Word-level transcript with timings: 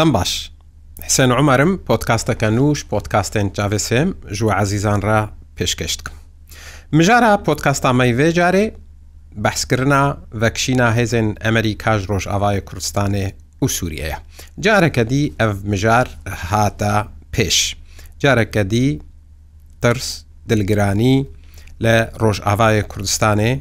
دەم 0.00 0.10
باش 0.16 0.32
حسێن 1.06 1.30
عمەرم 1.38 1.72
پۆتکاستەکە 1.88 2.44
نووش 2.56 2.80
پۆتکاستێن 2.92 3.48
چاوسێم 3.56 4.08
ژوە 4.38 4.52
عزیزان 4.60 5.00
را 5.08 5.20
پێشکەش 5.56 5.94
بکەم 5.98 6.14
مژارە 6.96 7.32
پۆتکاستامەی 7.46 8.12
وێجارێ 8.18 8.66
بەحسکردنا 9.44 10.02
ڤەکشینا 10.40 10.88
هێزن 10.98 11.26
ئەمریکاژ 11.44 12.00
ڕۆژ 12.10 12.24
ئاوایە 12.32 12.62
کوردستانێ 12.68 13.26
و 13.62 13.66
سووریەیە 13.76 14.18
جارەکە 14.64 15.02
دی 15.10 15.22
ئەف 15.40 15.54
مژار 15.72 16.06
هاتە 16.50 16.94
پێش 17.34 17.58
جارەکە 18.24 18.62
دی 18.72 18.88
ترس 19.82 20.08
دلگرانی 20.48 21.16
لە 21.84 21.94
ڕۆژ 22.22 22.38
ئاوایە 22.46 22.82
کوردستانێ 22.92 23.52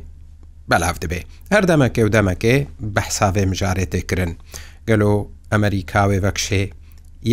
بەلاو 0.69 0.96
دەبێ 1.04 1.21
هەردەمەکە 1.54 2.01
و 2.06 2.10
دەمەکێ 2.15 2.56
بەحساوێ 2.96 3.43
مژارێ 3.51 3.86
تێکردن 3.92 4.32
گەلۆ 4.89 5.14
ئەمریکاوێ 5.51 6.19
وەکشێ 6.25 6.64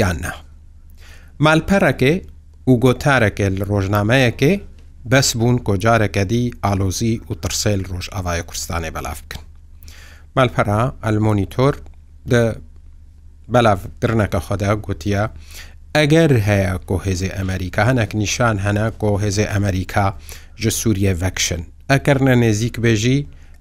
یاننا. 0.01 0.35
مالپەرەکێ 1.45 2.15
و 2.71 2.73
گۆتارەکێ 2.85 3.49
لە 3.59 3.65
ڕۆژنامەیەکێ 3.71 4.53
بەس 5.13 5.29
بوون 5.39 5.57
کۆجارەکە 5.67 6.25
دی 6.33 6.45
ئالۆزی 6.65 7.15
و 7.31 7.33
ترسێل 7.43 7.81
ڕۆژ 7.91 8.07
ئاوایە 8.15 8.43
کوردستانی 8.49 8.91
بەلاف 8.97 9.19
بکەن. 9.25 9.45
مالپەرا 10.37 10.83
ئەلمۆنیتۆر 11.05 11.75
بەلاافگرنەکە 13.53 14.41
خۆدا 14.47 14.73
گوتیە 14.87 15.23
ئەگەر 15.97 16.31
هەیە 16.49 16.73
کۆهێزی 16.89 17.35
ئەمریکا 17.37 17.83
هەنک 17.91 18.11
نیشان 18.23 18.57
هەنا 18.67 18.87
کۆهێزی 19.03 19.51
ئەمریکا 19.53 20.07
ژە 20.63 20.71
سووریە 20.81 21.13
ڤەکشن 21.23 21.63
ئەکردە 21.91 22.35
نێزیک 22.43 22.75
بێژی 22.85 23.19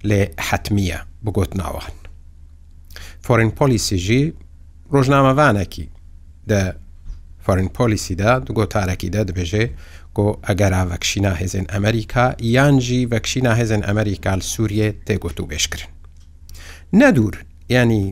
لێ 0.10 0.22
حتممیە 0.48 1.00
بگوتناوان. 1.26 1.94
فۆرین 3.26 3.52
پۆلیسیژی 3.60 4.24
ڕۆژنامەوانێکی 4.96 5.90
دە 6.50 6.62
فارن 7.46 7.68
پۆلیسیدا 7.76 8.32
دو 8.46 8.54
گۆتارێکیدا 8.60 9.22
دەبێژێ 9.30 9.64
گۆ 10.18 10.26
ئەگەرا 10.48 10.82
ڤەکشینا 10.92 11.34
هێزن 11.42 11.66
ئەمریکا 11.74 12.26
یانجی 12.56 13.02
ڤەکشینا 13.12 13.54
هێزن 13.60 13.82
ئەمریکال 13.88 14.40
سووریە 14.52 14.88
تێگوت 15.08 15.40
و 15.40 15.46
بێشکردن 15.50 15.90
نەدور 17.00 17.34
ینی 17.78 18.06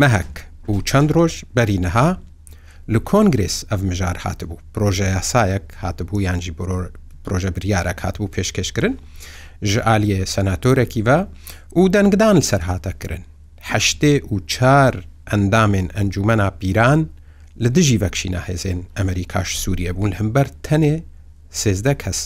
مەهک 0.00 0.32
و 0.72 0.74
چەند 0.88 1.08
ڕۆژ 1.16 1.34
بەرینەها 1.56 2.08
لە 2.92 2.98
کۆنگرس 3.10 3.56
ئەف 3.70 3.80
مژار 3.90 4.16
هاتبوو 4.24 4.58
پرۆژە 4.74 5.08
یاسایەک 5.16 5.66
هاتبوو 5.82 6.22
یانجی 6.26 6.52
پرۆژە 7.24 7.50
بریارەک 7.56 7.98
هاتبوو 8.04 8.32
پێشکەشکردن 8.34 8.94
ژ 9.70 9.72
ئالیە 9.88 10.20
سەناتۆرەکی 10.34 11.02
بە 11.06 11.16
و 11.78 11.82
دەنگدان 11.94 12.36
سەر 12.50 12.62
هاتەکردن 12.70 13.22
هەشتێ 13.70 14.14
و 14.32 14.36
چار 14.52 14.94
ئەندامێن 15.30 15.88
ئەنجومەنا 15.96 16.48
پیران 16.60 17.00
لە 17.62 17.68
دژی 17.76 18.00
ڤەکشینە 18.02 18.40
هێزێن 18.48 18.80
ئەمریکاش 18.96 19.48
سووریە 19.62 19.92
بوون 19.96 20.12
هەمبەر 20.18 20.46
تەنێ 20.66 20.96
سێزدە 21.60 21.94
کەس 22.02 22.18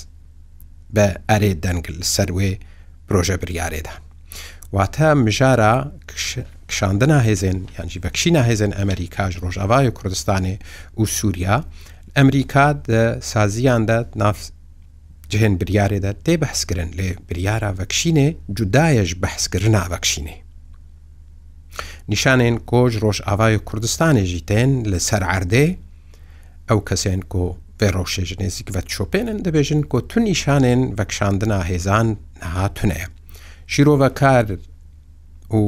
بە 0.95 1.07
ئەرێ 1.31 1.53
دەنگل 1.65 1.99
سەروێ 2.15 2.53
پرۆژە 3.07 3.37
بریارێدا 3.43 3.95
واتە 4.75 5.09
مژارە 5.25 5.75
کشاندنە 6.71 7.19
هێزێن 7.27 7.59
یانجی 7.77 8.01
بەکشینە 8.05 8.43
هێزن 8.49 8.73
ئەمریکاش 8.79 9.33
ڕۆژاوای 9.43 9.87
کوردستانی 9.99 10.55
و 11.01 11.05
سووریا 11.17 11.57
ئەمریکا 12.17 12.67
سازیاندا 13.33 13.99
ناف 14.23 14.39
جهێن 15.33 15.55
بریارێدا 15.61 16.13
تێ 16.25 16.35
بەحسکردن 16.43 16.91
لێ 16.99 17.09
بریارە 17.29 17.71
ڤەکشینێ 17.79 18.29
جودایەش 18.57 19.11
بەحسکردنا 19.23 19.83
ڤەکشینێ 19.93 20.37
نیشانێن 22.13 22.57
کۆژ 22.71 22.97
ڕۆژ 23.03 23.19
ئاوای 23.29 23.59
کوردستانێژی 23.59 24.41
تێن 24.51 24.71
لە 24.93 24.99
سەر 25.09 25.23
عردێ 25.35 25.67
ئەو 26.69 26.79
کەسێن 26.89 27.21
کۆ 27.33 27.45
بێڕۆشێژ 27.79 28.31
نێزیک 28.41 28.69
بە 28.75 28.81
چۆپێنن 28.93 29.39
دەبێژن 29.47 29.83
کۆ 29.91 29.99
تو 30.09 30.19
نیشانێن 30.29 30.83
بەکشاندنا 30.99 31.61
هێزان 31.71 32.09
نهاتونەیە 32.43 33.09
شیرۆڤە 33.73 34.09
کار 34.21 34.47
و 35.59 35.63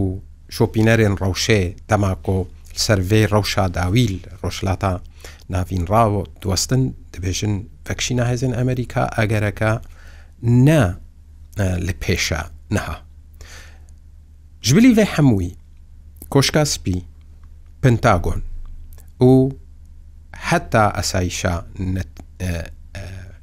شۆپینەرێن 0.56 1.14
ڕەوشێ 1.20 1.62
دەماکۆ 1.90 2.38
سەرێ 2.84 3.22
ڕەوشا 3.32 3.66
داویل 3.76 4.14
ڕۆژلاتە 4.42 4.92
ناوینراوە 5.52 6.22
دوستن 6.42 6.82
دەبێژن 7.14 7.54
فەکشی 7.86 8.14
ناهێزن 8.20 8.52
ئەمریکا 8.58 9.02
ئەگەرەکە 9.18 9.72
نە 10.66 10.82
لە 11.86 11.94
پێشە 12.02 12.42
نەها 12.74 12.96
ژبلی 14.66 14.92
وێ 14.96 15.04
هەمووی 15.14 15.52
کۆشکاسپی 16.30 17.04
پنتاگۆن 17.82 18.40
و 19.26 19.48
حتا 20.36 20.92
ئەسایشا 20.96 21.56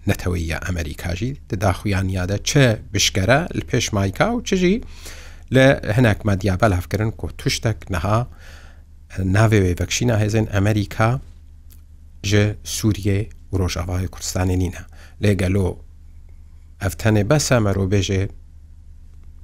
نەتەوەیە 0.09 0.57
ئەمریکاژی 0.65 1.33
دەداخویان 1.49 2.07
یادە 2.17 2.37
چه 2.43 2.79
بشکەرە 2.93 3.39
لە 3.57 3.63
پێش 3.69 3.93
مایکا 3.93 4.31
و 4.35 4.41
چژی 4.41 4.81
لە 5.53 5.65
هەناک 5.97 6.19
مادیابە 6.27 6.63
لافکردن 6.65 7.11
کۆ 7.11 7.29
توشتێک 7.37 7.79
نەها 7.93 8.19
ناوێ 9.19 9.73
ڤکشینە 9.79 10.15
هێزن 10.23 10.45
ئەمریکا 10.53 11.09
ji 12.35 12.45
Sûriye 12.77 13.19
û 13.51 13.53
Rojavayê 13.61 14.07
Kurdistanê 14.13 14.57
nîne. 14.63 14.81
Lê 15.23 15.33
gelo 15.41 15.67
ev 16.85 16.89
tenê 17.01 17.23
besa 17.29 17.57
merobêjê 17.65 18.23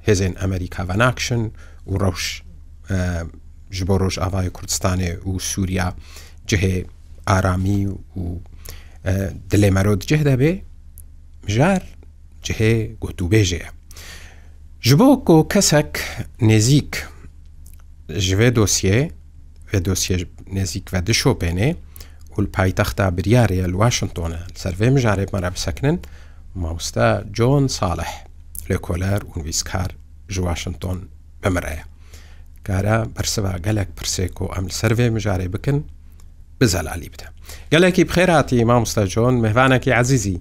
hêzên 0.07 0.33
Emerîka 0.43 0.83
venakşin 0.89 1.43
û 1.91 1.93
rewş 2.03 2.25
ji 3.71 3.85
bo 3.87 3.97
Rojavayê 3.99 4.49
Kurdistanê 4.51 5.11
û 5.17 5.31
Sûriya 5.39 5.87
cihê 6.47 6.77
aramî 7.25 7.81
û 8.17 8.23
dilê 9.51 9.71
merod 9.77 10.01
cih 10.09 10.21
debe 10.25 10.51
mijar 11.47 11.81
cihê 12.45 12.73
gotûbêjê 13.03 13.59
ye. 13.63 13.69
Ji 14.81 14.99
bo 14.99 15.25
ku 15.25 15.47
kesek 15.47 15.91
nêzik 16.41 16.91
ji 18.17 18.35
vê 18.39 18.49
dosyê 18.55 19.11
vê 19.71 19.79
dosyê 19.89 20.27
nêzik 20.57 20.93
ve 20.93 20.99
dişopênê 21.09 21.75
û 22.35 22.37
li 22.45 22.49
paytexta 22.57 23.05
biryarê 23.17 23.57
li 23.71 23.77
Washingtonê 23.83 24.41
ser 24.59 24.73
vê 24.79 24.89
mijarê 24.97 25.25
me 25.33 25.41
re 25.47 25.53
bisekinin 25.55 26.01
mamoste 26.55 27.23
John 27.33 27.67
Saleh 27.67 28.09
lêkoler 28.69 29.19
û 29.19 29.31
nivîskar 29.39 29.87
ji 30.29 30.41
Washington 30.47 30.97
بمرأة 31.45 31.81
کارە 32.71 32.97
بەرسەوە 33.15 33.53
گەلێک 33.65 33.89
پرسێک 33.97 34.35
و 34.41 34.45
ئەم 34.55 34.67
سەرێ 34.77 35.07
مژارێ 35.15 35.47
بکن 35.53 35.77
بزەلالی 36.61 37.09
بدە 37.13 37.27
گەلێکی 37.73 38.03
بخێراتی 38.09 38.63
مامۆستا 38.69 39.03
جۆن 39.13 39.35
مهوانێکی 39.43 39.89
عزیزی 39.99 40.37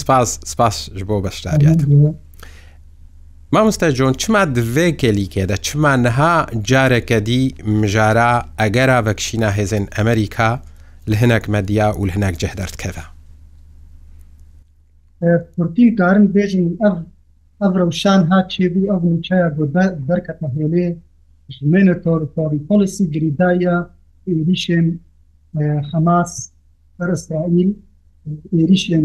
سپاس 0.00 0.30
سپاس 0.50 0.76
ji 0.98 1.04
بۆ 1.08 1.16
بەشداریات 1.26 1.80
مامۆستا 3.54 3.88
جۆن 3.98 4.12
چما 4.22 4.42
دوێ 4.56 4.88
کێلیکێدە 5.00 5.56
چما 5.66 5.92
نەها 6.04 6.46
جارێکە 6.70 7.18
دی 7.28 7.40
مژارە 7.80 8.32
ئەگەرا 8.60 8.98
بەکشینە 9.06 9.50
هێزن 9.58 9.84
ئەمریکا 9.96 10.50
لە 11.10 11.16
هەنێک 11.22 11.44
مەدیا 11.54 11.88
و 12.00 12.04
هەنێک 12.14 12.34
جەهدەردکەدا 12.42 13.04
کورتی 15.56 15.84
کارن 15.98 16.24
بێژین 16.34 16.68
ئەم 16.82 16.96
ئەڕ 17.62 17.74
شان 18.00 18.20
هاچێبوو 18.30 18.88
ئەو 18.90 19.00
نوچایە 19.12 19.48
بۆ 19.56 19.64
بەرکەت 20.08 20.38
مەهێلێ 20.44 20.86
ژمێنە 21.54 21.94
تۆرپۆری 22.04 22.64
پۆلیسی 22.68 23.04
گریدایە 23.14 23.76
ئێریشێن 24.28 24.86
خەماس 25.88 26.32
ئەرستائیل 26.98 27.70
ئێریشێن 28.56 29.04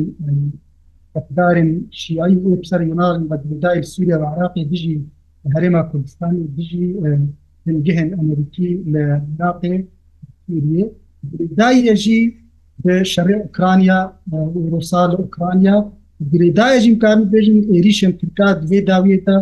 ئەقدارن 1.15 1.71
شیعی 1.99 2.35
ئۆپسەر 2.45 2.81
یناڵن 2.91 3.23
بە 3.29 3.35
گریدای 3.43 3.81
سووریا 3.91 4.17
و 4.19 4.23
عراقی 4.31 4.63
دژی 4.71 4.97
هەرێما 5.53 5.81
کوردستان 5.89 6.33
و 6.39 6.43
دژی 6.57 6.85
هەنگهێن 7.67 8.09
ئەمریکی 8.17 8.69
لە 8.93 9.03
عراقێ 9.33 9.75
سووریە 10.45 10.85
گریدایەژی 11.31 12.21
بە 12.83 12.95
شەڕێ 13.13 13.35
ئوکرانیا 13.43 13.99
ڕۆسا 14.73 15.01
لە 15.11 15.15
ئوکرانیا 15.21 15.77
گرێدایژیم 16.31 16.95
کار 17.03 17.17
بژین 17.33 17.57
عێریشم 17.73 18.11
کرکات 18.19 18.55
دوێ 18.63 18.79
داویێتە 18.89 19.35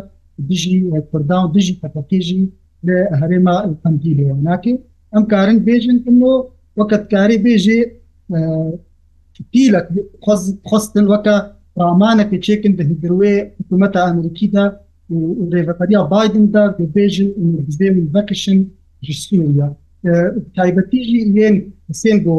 دژی 0.50 0.78
کورددا 1.10 1.38
و 1.44 1.48
دژی 1.56 1.74
تەپەکێژی 1.82 2.44
لە 2.88 2.98
هەرێما 3.20 3.56
تەمگیلەوە 3.82 4.36
ناکە 4.48 4.74
ئەم 5.14 5.24
کارن 5.34 5.58
بێژن 5.68 5.98
و 6.24 6.32
وەکەتکاری 6.80 7.38
بێژێ 7.46 7.80
پیلک 9.52 9.86
خستن 10.70 11.06
وەکە 11.14 11.36
ڕامانەکە 11.80 12.38
چێکن 12.46 12.74
بە 12.78 12.84
هیدروێ 12.92 13.34
حکوومەتە 13.60 14.00
ئەمریکیدا 14.08 14.66
ڕێڤەکەیا 15.52 16.02
بادندا 16.12 16.64
بێژن 16.96 17.30
بێ 17.80 17.88
بەکشن 18.16 18.60
ژسکیە 19.06 19.68
تایبەتیژی 20.58 21.20
لێن 21.36 21.56
حسێن 21.90 22.20
بۆ 22.26 22.36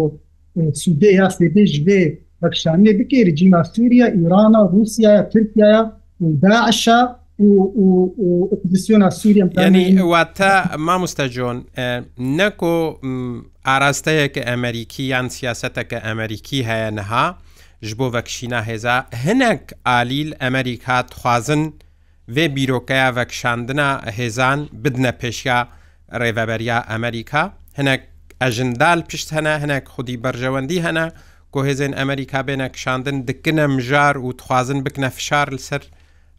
سوودێ 0.82 1.10
یا 1.20 1.26
سێبێژ 1.38 1.74
بێ 1.86 2.02
بە 2.42 2.48
پیششانێ 2.50 2.92
بکێری 2.98 3.32
جیما 3.38 3.60
سووریا 3.72 4.06
ئیرانە 4.16 4.62
رووسیا 4.72 5.12
ترکیاە 5.32 5.78
داعشا 6.42 7.00
ئۆپزیسیۆنا 8.50 9.08
سووریم 9.20 9.48
ینی 9.66 10.04
واتە 10.12 10.52
مامۆستاجۆن 10.86 11.58
نەکۆ 12.38 12.76
ئاراستەیەکە 13.68 14.42
ئەمریکی 14.50 15.04
یان 15.14 15.26
سیاستەکە 15.36 15.98
ئەمریکی 16.06 16.60
هەیە 16.70 16.90
نەها 16.98 17.26
ji 17.86 17.92
بۆ 17.98 18.06
vekişîna 18.14 18.60
hêza 18.68 18.96
hinek 19.24 19.62
alîl 19.84 20.32
Emerîka 20.40 21.04
dixwazin 21.08 21.62
vê 22.34 22.56
bîrokeya 22.56 23.16
vekşandina 23.16 23.88
hêzan 24.18 24.58
bidne 24.84 25.08
pêşiya 25.20 25.58
rêveberiya 26.22 26.78
Emerîka 26.96 27.50
hinek 27.78 28.00
ejindal 28.40 29.00
pişt 29.08 29.32
hene 29.32 29.54
hinek 29.62 29.86
xudî 29.94 30.24
berjewendî 30.24 30.82
hene 30.82 31.06
گۆهێزێن 31.54 31.92
ئەمریکا 31.98 32.40
بێنە 32.48 32.68
کشاندن 32.74 33.16
دکنە 33.28 33.64
مژار 33.74 34.14
و 34.26 34.32
توازن 34.40 34.78
بکنە 34.86 35.08
فشار 35.18 35.46
لەسەر 35.56 35.82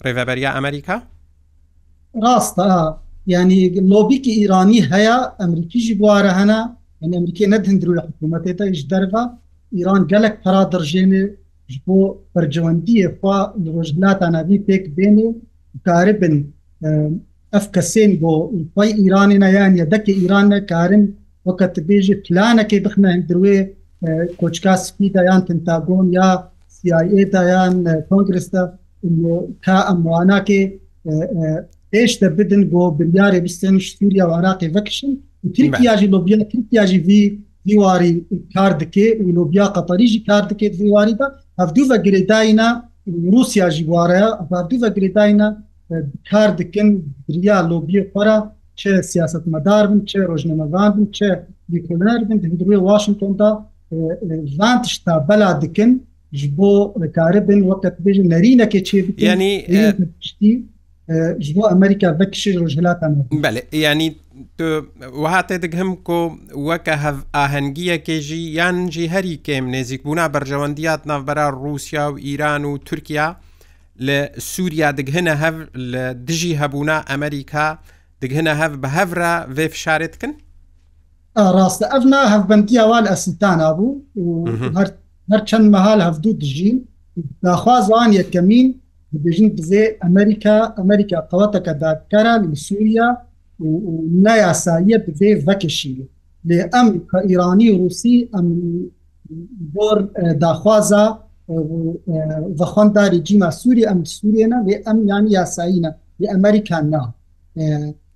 ڕێڤەبەریا 0.03 0.51
ئەمریکا 0.55 0.97
ڕاستە 2.23 2.67
ینی 3.35 3.61
لۆبیکی 3.91 4.33
ئیرانی 4.39 4.81
هەیە 4.91 5.17
ئەمریکیژی 5.41 5.95
بوارە 5.99 6.31
هەنا 6.39 6.59
من 7.01 7.11
ئەمریکی 7.17 7.45
نەدهندرو 7.53 7.97
لە 7.97 8.03
حکوومەتێتەش 8.09 8.79
دەرە 8.91 9.23
ئیران 9.77 10.01
gelek 10.11 10.35
پرا 10.43 10.63
دەژێنێ 10.73 11.23
ji 11.73 11.79
bo 11.87 11.97
percewendiyê 12.35 13.07
xwa 13.19 13.37
li 13.63 13.69
rojhilatana 13.77 14.41
wî 14.49 14.57
pêk 14.67 14.83
bênê 14.97 15.27
karibin 15.87 16.35
ev 17.57 17.65
kesên 17.75 18.11
bo 18.21 18.33
xway 18.73 18.89
Îranê 19.03 19.37
ne 19.43 19.49
yan 19.57 19.73
yedekê 19.81 20.13
Îran 20.25 20.47
nekarin 20.53 21.03
weke 21.47 21.67
dibêjî 21.75 22.15
planekê 22.25 22.77
bixne 22.85 23.09
hindirwê 23.15 23.57
کۆچکا 24.39 24.73
سپیدا 24.85 25.21
یان 25.27 25.41
پنتاگۆن 25.49 26.05
یا 26.19 26.27
سیAدا 26.77 27.41
یان 27.51 27.73
کۆنگرستا 28.09 28.61
کا 29.65 29.77
ئەمواناکێ 29.89 30.61
پێشتە 31.91 32.27
بدن 32.37 32.61
بۆ 32.71 32.81
بریارێ 32.97 33.39
بستن 33.45 33.75
سووریا 33.89 34.23
و 34.27 34.31
عراقی 34.39 34.67
ڤکشن 34.75 35.11
تریکیاژی 35.55 36.07
لۆبیە 36.13 36.35
تریکیاژی 36.51 36.99
وی 37.07 37.21
دیواری 37.67 38.13
کار 38.55 38.71
دکێ 38.81 39.07
لۆبیا 39.37 39.65
قەتەریژی 39.75 40.19
کار 40.29 40.43
دەکێت 40.51 40.73
دیواریدا 40.81 41.27
هەفتوو 41.59 41.89
بە 41.91 41.97
گرێدایە 42.05 42.69
رووسیا 43.31 43.67
ژی 43.75 43.83
بوارەیە 43.89 44.29
ئەپاردوو 44.39 44.83
بە 44.83 44.89
گرێدایە 44.97 45.49
کار 46.29 46.49
دکن 46.59 46.87
بریا 47.27 47.57
لۆبیە 47.71 48.01
خۆرە 48.11 48.37
چه 48.79 48.91
سیاست 49.11 49.43
مدار 49.53 49.83
بن 49.91 49.99
چه 50.09 50.19
ڕۆژنەمەوان 50.29 50.89
بن 50.95 51.05
چه 51.17 51.27
دیکۆنەر 51.71 52.19
بن 52.27 52.37
دروێ 52.61 52.77
واشنگتندا 52.89 53.49
ڤانتش 53.91 54.99
تا 55.03 55.17
بەلا 55.27 55.51
دکن 55.61 55.93
ji 56.39 56.47
بۆ 56.57 56.69
کارە 57.13 57.39
بن 57.45 57.61
وەکە 57.67 57.89
بژن 58.07 58.27
نەرینەکە 58.33 58.81
چێ 58.87 59.05
ینی 59.17 59.65
پشتی 60.21 60.63
ji 61.43 61.53
بۆ 61.55 61.63
ئەمریکا 61.69 62.11
بەکشی 62.19 62.57
ڕژهلاتان 62.61 63.13
بەێ 63.43 63.61
ینی 63.85 64.09
وهاتێ 65.23 65.57
دەگهم 65.65 65.89
کۆ 66.07 66.19
وەکە 66.67 66.95
ئاهەنگیەکێژی 67.35 68.41
یانجی 68.59 69.09
هەری 69.13 69.37
کێم 69.47 69.65
نێزیک 69.73 70.01
بوونا 70.03 70.27
بەرژەوەندیات 70.35 71.01
ناوبەرا 71.09 71.47
رووسیا 71.57 72.05
و 72.11 72.17
ئیران 72.25 72.63
و 72.65 72.77
تورکیا 72.87 73.27
لە 74.07 74.19
سووریا 74.51 74.89
دگهنە 74.99 75.33
هەv 75.43 75.55
لە 75.91 76.03
دژی 76.27 76.57
هەبوونا 76.61 76.97
ئەمریکا 77.09 77.67
دگهنە 78.23 78.53
هەف 78.61 78.71
بە 78.83 78.89
هەورا 78.97 79.33
وێ 79.55 79.65
فشارێتکن؟ 79.73 80.33
ڕاستە 81.57 81.85
ئەفنا 81.93 82.19
هەفبندیاوان 82.33 83.05
ئەسلتانە 83.11 83.69
بوو 83.77 83.95
هەر 85.31 85.41
چەند 85.49 85.65
مەهال 85.75 85.99
هەفتوو 86.07 86.37
دژین 86.43 86.77
داخوازان 87.43 88.09
یەکەمین 88.19 88.67
دژین 89.25 89.47
بزێ 89.57 89.83
ئەمریکا 90.03 90.55
ئەمریکا 90.79 91.17
قەوەتەکە 91.29 91.73
داکەران 91.83 92.41
سووریا 92.65 93.07
نایاساییە 94.25 94.97
بێ 95.19 95.29
ڤەکەشی 95.47 95.93
لێ 96.47 96.59
ئەم 96.73 96.87
کە 97.09 97.19
ئیرانی 97.29 97.69
رووسی 97.79 98.15
ئەم 98.33 98.47
بۆر 99.73 99.97
داخوازە 100.43 101.05
بەخۆنداری 102.59 103.19
جیما 103.27 103.49
سووری 103.59 103.87
ئەم 103.89 103.99
سوورێنە 104.13 104.57
لێ 104.67 104.75
ئەم 104.85 104.97
یان 105.11 105.25
یاساییە 105.37 105.91
لێ 106.19 106.27
ئەمریکان 106.33 106.85
نا 106.93 107.03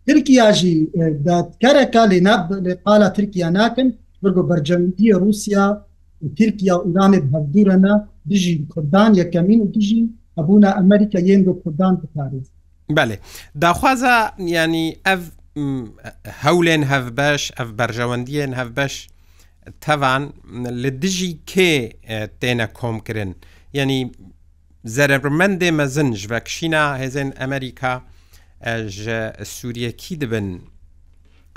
ترکیا 0.08 0.50
جی 0.52 0.88
دادکەرەکە 1.26 2.04
لێ 2.12 2.76
قالا 2.86 3.10
ترکیا 3.10 3.50
ناکەن 3.50 3.92
بگو 4.24 4.42
بەرجەمدی 4.52 5.10
رووسیا 5.22 5.78
ترکیا 6.40 6.76
ئورانێت 6.86 7.26
هەردورەنە 7.34 7.94
دژی 8.32 8.66
کوردان 8.74 9.12
یەکەمین 9.22 9.60
و 9.62 9.72
دژی 9.76 10.10
هەبوونا 10.38 10.70
ئەمریکا 10.80 11.20
یند 11.20 11.48
و 11.48 11.54
کوردان 11.64 11.94
بپارێت 12.02 12.48
بەێ 12.98 13.18
داخوازە 13.64 14.16
ینی 14.40 14.88
ئەف 15.08 15.22
هەولێن 16.44 16.84
هەف 16.92 17.06
بەش 17.20 17.42
ئەف 17.58 17.70
بەرژەوەندیان 17.80 18.52
هەف 18.60 18.70
بەش 18.78 18.94
تەوان 19.82 20.24
لە 20.84 20.90
دژی 21.02 21.34
کێ 21.52 21.72
تێنە 22.42 22.68
کۆمکردن 22.80 23.32
یعنی 23.78 24.00
زەرمەندێ 24.98 25.70
مەزنج 25.80 26.18
بە 26.32 26.40
کشینا 26.48 26.84
هێزن 27.02 27.30
ئەمریکا 27.40 27.96
سووریەکی 29.58 30.16
دبن 30.22 30.50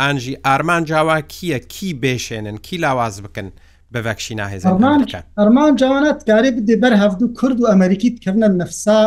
ئانژی 0.01 0.37
ئارمان 0.47 0.83
جاوا 0.91 1.17
کییە 1.33 1.59
کی 1.75 1.91
بێشێنن 2.03 2.57
کی 2.67 2.77
لاواز 2.83 3.15
بکەن 3.25 3.49
بە 3.93 3.99
ڤکشی 4.07 4.35
ناهێز 4.41 4.63
ئەرمان 5.39 5.73
جوانات 5.81 6.19
کاری 6.31 6.51
بدێ 6.57 6.75
بەر 6.83 6.93
هەفتو 7.03 7.27
کورد 7.39 7.59
و 7.61 7.67
ئەمریکیت 7.73 8.17
کردنە 8.25 8.49
نفسا 8.63 9.01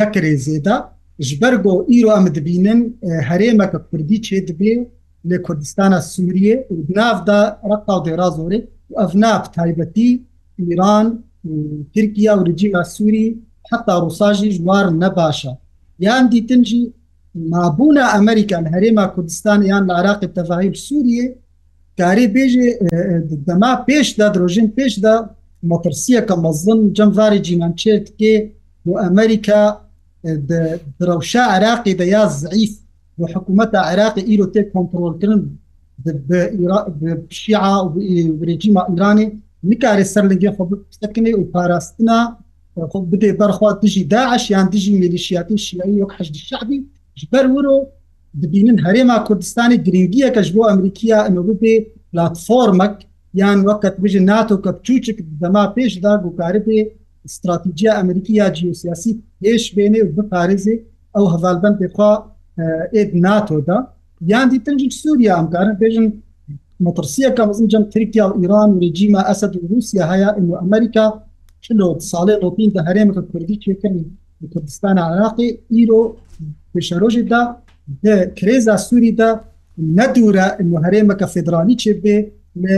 یەک 0.00 0.12
رێزێدا 0.24 0.76
ji 1.28 1.34
ber 1.42 1.54
got 1.64 1.84
îro 1.96 2.10
em 2.20 2.26
dibînin 2.34 2.80
herêmeke 3.28 3.78
Kurdî 3.90 4.16
çê 4.26 4.38
dibe 4.48 4.72
lê 5.28 5.36
Kurdistana 5.46 6.00
Sûriye 6.14 6.54
û 6.72 6.74
nav 6.96 7.18
da 7.26 7.40
reqa 7.72 7.96
dêra 8.06 8.28
zorê 8.38 8.58
ev 9.04 9.12
nav 9.22 9.42
taybetî 9.56 10.08
İran 10.58 11.06
Tirkiya 11.94 12.32
û 12.40 12.46
rejîma 12.48 12.84
Sûrî 12.84 13.24
heta 13.70 14.00
Rusa 14.06 14.34
jî 14.34 14.50
ji 14.50 14.58
war 14.68 14.86
nebaşa 15.00 15.52
یان 16.02 16.24
دیتنجی 16.34 16.80
مابوونا 17.52 18.04
ئەمریکان 18.14 18.64
هەرێما 18.74 19.06
کوردستان 19.14 19.60
یان 19.70 19.82
لە 19.88 19.92
عراقی 20.00 20.28
تەفاهیم 20.38 20.74
سووریە 20.84 21.26
کارێ 21.98 22.26
بێژێ 22.34 22.68
دەما 23.46 23.72
پێشدا 23.88 24.26
درۆژین 24.34 24.68
پێشدا 24.78 25.14
مۆترسیەکە 25.70 26.34
مەزن 26.44 26.80
جەمواری 26.96 27.44
جیمانچێت 27.46 28.06
کێ 28.20 28.34
بۆ 28.86 28.92
ئەمریکا 29.04 29.60
درەوشا 31.00 31.44
عراقی 31.54 31.94
دەیا 32.00 32.22
زعیف 32.42 32.72
بۆ 33.18 33.24
حکوومەتە 33.34 33.78
عراقی 33.90 34.24
ئیرۆ 34.28 34.46
تێ 34.54 34.62
کۆنتترۆلکردن 34.72 35.40
شیع 37.38 37.64
و 37.82 37.86
ڕێجیما 38.48 38.82
ئیرانی 38.90 39.26
نکارێ 39.70 40.04
سەر 40.14 40.24
لەگە 40.32 40.50
خۆ 40.56 40.62
بستەکەێ 40.72 41.32
و 41.36 41.44
پاراستنا 41.52 42.18
بدێ 43.10 43.30
بەرخوات 43.40 43.76
دژی 43.84 44.04
داعش 44.12 44.44
یان 44.50 44.66
دژی 44.72 44.92
میلیشیاتی 45.02 45.54
شیایی 45.66 46.02
وەک 46.02 46.12
حشد 46.18 46.34
شعبی 46.50 46.78
بەر 47.32 47.46
ورۆ 47.54 47.76
دبینن 48.42 48.78
هەرێما 48.86 49.18
کوردستانی 49.28 49.76
گرنگیە 49.86 50.28
کەش 50.36 50.48
بۆ 50.54 50.62
ئەمریکیا 50.70 51.18
ئەمە 51.26 51.54
بێ 51.62 51.74
پلتفۆرمەك 52.12 52.96
یان 53.40 53.58
وەکەت 53.68 53.94
بژ 54.02 54.14
ناتۆ 54.30 54.56
کە 54.64 54.70
بچوچک 54.76 55.16
دەما 55.42 55.64
پێشدا 55.76 56.12
گوکارە 56.24 56.60
بێ 56.66 56.78
استراتیجیا 57.28 57.92
ئەمریکیا 57.98 58.46
جیوسیاسی 58.56 59.12
پێش 59.40 59.64
بێنێ 59.76 60.00
و 60.06 60.10
بپارێزێ 60.16 60.76
ئەو 61.14 61.24
هەڤالبند 61.32 61.76
پێخوا 61.80 62.12
ئێد 62.94 63.10
ناتۆدا 63.24 63.78
یان 64.32 64.46
دیتنجی 64.52 64.88
سووریا 65.02 65.32
ئەمکارن 65.38 65.72
بێژن 65.82 66.06
مەترسیە 66.86 67.28
کە 67.36 67.42
مزم 67.48 67.66
جەم 67.72 67.84
ترکیا 67.92 68.24
و 68.28 68.32
ئیران 68.40 68.68
و 68.72 68.80
ڕێجیما 68.82 69.20
ئەسد 69.30 69.52
و 69.62 69.66
رووسیا 69.70 70.04
هەیە 70.12 70.30
ئەمریکا 70.62 71.06
چلو 71.66 71.86
ساڵێ 72.10 72.34
لۆپین 72.42 72.70
دە 72.76 72.80
هەرێمەکە 72.88 73.22
کوردی 73.32 73.60
توێکەنی 73.62 74.04
کوردستان 74.54 74.96
عراقی 75.04 75.48
ئیرۆ 75.74 76.02
پێشەرۆژیدا 76.74 77.42
کرێزا 78.38 78.76
سووریدا 78.86 79.30
نەدورە 79.98 80.46
هەرێمەکە 80.84 81.26
فدرالی 81.34 81.76
چێ 81.82 81.92
بێ 82.02 82.16
لە 82.62 82.76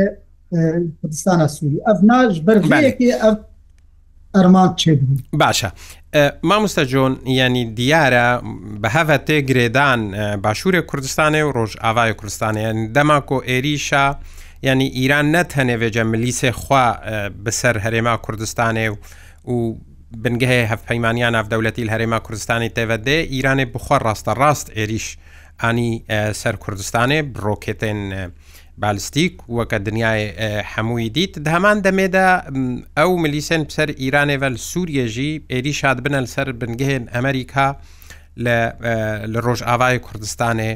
کوردستانە 0.99 1.47
سووری 1.57 1.81
ئەف 1.87 1.99
ناژ 2.11 2.33
بەرێکی 2.47 3.09
ئەف 3.23 3.39
ئەرمان 4.37 4.71
چێ 4.81 4.93
باشە 5.43 5.69
مامۆستا 6.49 6.83
جۆن 6.93 7.13
ینی 7.41 7.65
دیارە 7.79 8.29
بە 8.83 8.89
هەە 8.97 9.17
تێ 9.27 9.39
گرێدان 9.49 10.01
باشوورە 10.45 10.81
کوردستانی 10.91 11.43
و 11.43 11.51
ڕۆژ 11.57 11.73
ئاوای 11.85 12.13
کوردستانی 12.19 12.67
دەماکۆ 12.97 13.39
ئێریشە 13.51 14.05
ینی 14.67 14.87
ئیران 14.99 15.27
نەت 15.35 15.51
هەنێوێجە 15.59 16.03
ملیسێ 16.13 16.51
خوا 16.61 16.87
بەسەر 17.45 17.77
هەرێما 17.85 18.15
کوردستانێ 18.25 18.87
و 18.93 18.97
و 19.53 19.77
بنگەهەیە 20.25 20.67
هەف 20.73 20.81
پەیمانیان 20.89 21.35
ئافدەولەتی 21.39 21.91
هەرێما 21.95 22.19
کوردستانی 22.27 22.71
تێڤدێ 22.77 23.19
ئیرانێ 23.33 23.65
بخوا 23.75 23.99
ڕاستە 24.07 24.33
ڕاست 24.41 24.67
عێریش 24.79 25.07
ئانی 25.63 25.91
سەر 26.41 26.55
کوردستانێ 26.65 27.19
بڕۆکێتێن 27.35 28.01
بالستیک 28.83 29.35
وەکە 29.57 29.79
دنیای 29.89 30.23
هەمووی 30.73 31.09
دیت 31.17 31.33
هەمان 31.55 31.79
دەمێدا 31.87 32.29
ئەو 32.99 33.11
ملیسن 33.25 33.63
سەر 33.77 33.89
ئیرانێڤەل 34.03 34.57
سووریەژی 34.71 35.33
عێری 35.53 35.73
شاد 35.81 35.99
بنە 36.05 36.21
سەر 36.35 36.49
بنگهێن 36.61 37.05
ئەمریکا 37.15 37.69
لە 38.45 38.59
ڕۆژ 39.45 39.61
ئاوای 39.69 39.99
کوردستانێ 40.07 40.73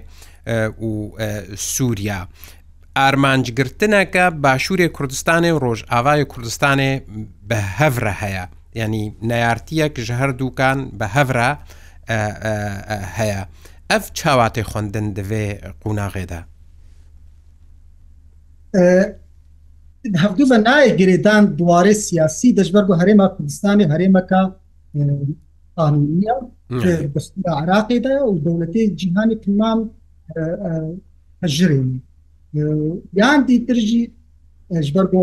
و 0.86 0.90
سووریا 1.74 2.20
ئارمانجگرتنەکە 2.98 4.24
باشووری 4.42 4.88
کوردستانی 4.96 5.50
و 5.50 5.58
ڕۆژ 5.64 5.80
ئاوای 5.92 6.24
کوردستانی 6.32 6.92
بە 7.50 7.56
هەورە 7.78 8.12
هەیە 8.22 8.44
ینی 8.76 9.04
نایارتیەکژ 9.30 10.08
هەردووکان 10.20 10.78
بە 10.98 11.06
هەورە 11.16 11.50
هەیە 13.18 13.40
ئەف 13.90 14.04
چاواتی 14.18 14.62
خوندن 14.70 15.06
دەوێ 15.16 15.44
قوناغێدا 15.82 16.40
هەفتو 20.22 20.44
بە 20.50 20.58
نایە 20.68 20.92
گرێدان 21.00 21.44
دوارێ 21.58 21.92
سیاسی 22.06 22.54
دەشبەر 22.58 22.84
بۆ 22.88 22.94
هەرێمە 23.00 23.26
کوردستانی 23.36 23.86
هەرێمەکە 23.92 24.40
قانونیە 25.76 26.34
عراقیدا 27.56 28.14
و 28.28 28.40
دەوڵەتی 28.44 28.86
جیهانی 29.00 29.36
تمام 29.44 29.80
ژرێنی 31.56 31.98
یان 32.54 33.38
دیترژی 33.48 34.02
ژبەر 34.86 35.06
بۆ 35.12 35.22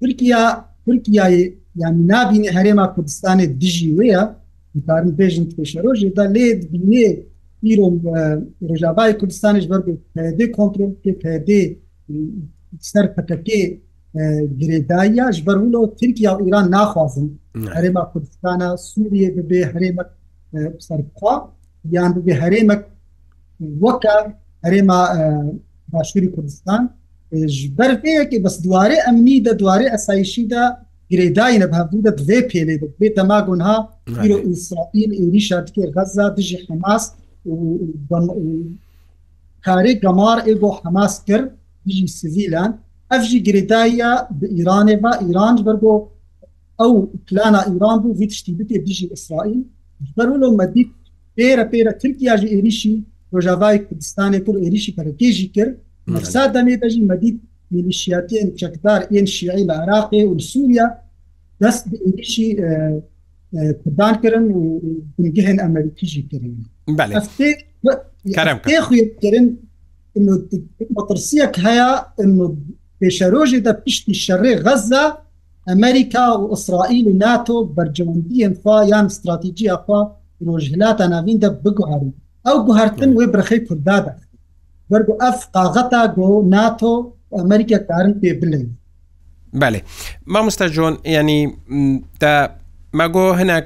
تورکیا 0.00 0.42
تورکیای 0.84 1.36
یان 1.82 1.94
نابینی 2.12 2.48
هەرێما 2.58 2.86
کوردستانی 2.96 3.46
دژی 3.62 3.90
وەیە 3.98 4.22
کارن 4.88 5.10
بێژن 5.20 5.44
پێشەرۆژێدا 5.56 6.24
لێ 6.34 6.46
بینێ 6.72 7.06
ئیرۆم 7.66 7.94
ڕژابای 8.70 9.12
کوردستانیش 9.20 9.66
بەر 9.72 9.80
پێدێ 10.16 10.46
کۆنترۆل 10.58 10.92
پێدێ 11.24 11.60
سەر 12.92 13.06
پەکەکێ 13.14 13.60
گرێداییاش 14.60 15.36
بەرولۆ 15.46 15.80
ترکیا 16.00 16.32
و 16.36 16.42
ئیران 16.46 16.66
ناخوازن 16.76 17.28
هەرێما 17.76 18.02
کوردستانە 18.12 18.68
سووریە 18.88 19.28
ببێ 19.36 19.60
هەرێمە 19.72 20.04
سەرخوا 20.86 21.34
یان 21.96 22.10
ببێ 22.16 22.34
هەرێمە 22.42 22.76
وەکە 23.82 24.16
هەرێمە 24.64 24.98
باشووری 25.96 26.28
کوردستان 26.34 26.82
بەرفەیەکی 27.78 28.38
بەس 28.44 28.56
دوارێ 28.64 28.98
ئەمنی 29.06 29.42
دە 29.46 29.52
دوارێ 29.60 29.86
ئەسایشیدا 29.94 30.64
گرێداینە 31.12 31.66
بەهدوودە 31.72 32.10
دوێ 32.20 32.38
پێلێ 32.50 32.74
بێت 33.00 33.12
تەماگونها 33.18 33.76
ئیسرائیل 34.48 35.10
ئێریشا 35.20 35.58
تکێ 35.66 35.84
غەزا 35.96 36.26
دژی 36.36 36.58
حماس 36.68 37.04
کارێک 39.66 39.96
گەمار 40.04 40.38
ئێ 40.46 40.54
بۆ 40.62 40.70
حماس 40.82 41.14
کرد 41.28 41.46
دژی 41.88 42.06
سزیلان 42.20 42.70
ئەفژی 43.10 43.38
گرێدایە 43.46 44.10
بە 44.38 44.46
ئیرانێ 44.56 44.96
بە 45.04 45.12
ئیران 45.26 45.56
بەر 45.66 45.76
بۆ 45.82 45.94
ئەو 46.80 46.94
پلانە 47.26 47.60
ئیران 47.70 47.96
بوو 48.02 48.16
وی 48.18 48.26
تشتی 48.32 48.52
بتێ 48.58 48.76
دژی 48.86 49.06
ئیسرائیل 49.14 49.60
بەرولۆ 50.16 50.48
مەدیت 50.60 50.90
پێرە 51.36 51.64
پێرە 51.72 51.92
ترکیاژی 52.02 52.52
ئێریشی 52.54 52.94
ڕۆژاوای 53.34 53.78
کوردستانی 53.86 54.38
پر 54.46 54.54
عێریشی 54.62 54.94
پەرتێژی 54.96 55.48
کرد 55.56 55.74
مەسا 56.14 56.42
دەمێ 56.56 56.74
بەژی 56.82 57.02
مەدید 57.10 57.36
میلیشیاتی 57.74 58.40
ئەم 58.40 58.50
چەکدار 58.60 59.00
ئێن 59.12 59.24
شیعی 59.34 59.64
لە 59.68 59.74
عراقی 59.82 60.22
و 60.28 60.38
سووریا 60.50 60.86
دەست 61.62 61.84
عێریشی 62.06 62.48
کوردان 63.82 64.14
کردن 64.22 64.44
و 64.56 64.58
گهن 65.36 65.56
ئەمریکیژی 65.64 66.22
کردن 66.30 66.56
خوێترن 68.86 69.46
مەترسیەک 70.96 71.54
هەیە 71.66 71.90
پێشەرۆژی 73.00 73.60
دە 73.66 73.72
پشتی 73.84 74.14
شەڕێ 74.24 74.52
غەزە 74.64 75.04
ئەمریکا 75.70 76.26
و 76.40 76.44
ئیسرائیل 76.54 77.06
و 77.08 77.18
ناتۆ 77.24 77.56
بەرجەوەندیان 77.76 78.52
خوا 78.60 78.76
یان 78.92 79.06
استراتیجیە 79.10 79.76
خوا 79.84 80.00
ڕۆژهلاتە 80.48 81.04
ناوین 81.12 81.38
دە 81.42 81.48
بگوهارن 81.64 82.12
ئەو 82.46 82.58
گوهرتن 82.66 83.10
وێ 83.18 83.26
برخەی 83.34 83.60
کوردادا 83.68 84.14
وەرگو 84.90 85.14
ئەف 85.24 85.38
قاغەتا 85.54 86.02
گۆ 86.16 86.28
ناتۆ 86.54 86.94
ئەمریکا 87.38 87.78
کارن 87.88 88.12
پێ 88.20 88.30
بلێن 88.40 88.66
بەێ 89.60 89.80
مامۆستا 90.32 90.66
جۆن 90.76 90.94
ینی 91.16 91.40
تا 92.20 92.32
مەگۆ 92.98 93.26
هەناک 93.40 93.64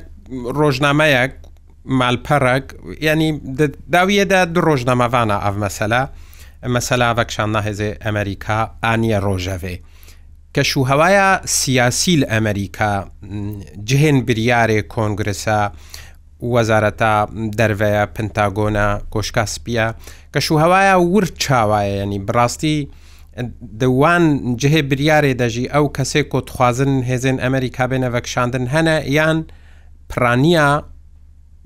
ڕۆژنامەیەک 0.58 1.32
مالپەرک 2.00 2.66
ینی 3.06 3.30
داویەدا 3.94 4.40
دو 4.54 4.60
ڕۆژنامەوانە 4.68 5.36
ئەف 5.44 5.54
مەسەلا 5.64 6.02
مەسەلا 6.74 7.08
بەکشان 7.18 7.48
نەهێزێ 7.56 7.90
ئەمریکا 8.04 8.58
ئانیە 8.84 9.18
ڕۆژەوێ. 9.26 9.74
کەشوهوایە 10.54 11.28
سیاسی 11.58 12.14
لە 12.20 12.26
ئەمریکا 12.34 12.92
جهێن 13.88 14.18
بریارێ 14.26 14.78
کۆنگرسە 14.94 15.60
وەزارەتە 16.42 17.12
دەرڤەیە 17.58 18.02
پنتاگۆنە 18.14 18.86
کۆشکا 19.12 19.44
سپیە 19.54 19.86
کە 20.32 20.40
شوهوایە 20.46 20.94
ور 20.98 21.24
چاوایە 21.42 21.94
ینی 22.02 22.18
بڕاستی 22.26 22.78
دەوان 23.80 24.22
جهێ 24.62 24.82
بریارێ 24.90 25.32
دەژی 25.42 25.68
ئەو 25.74 25.86
کەسێک 25.96 26.26
کۆتخوازن 26.32 26.92
هێزن 27.10 27.36
ئەمریکا 27.44 27.84
بێنە 27.90 28.08
ڤەکشاندن 28.14 28.66
هەنە 28.74 28.96
یان 29.18 29.38
پرانیا 30.10 30.70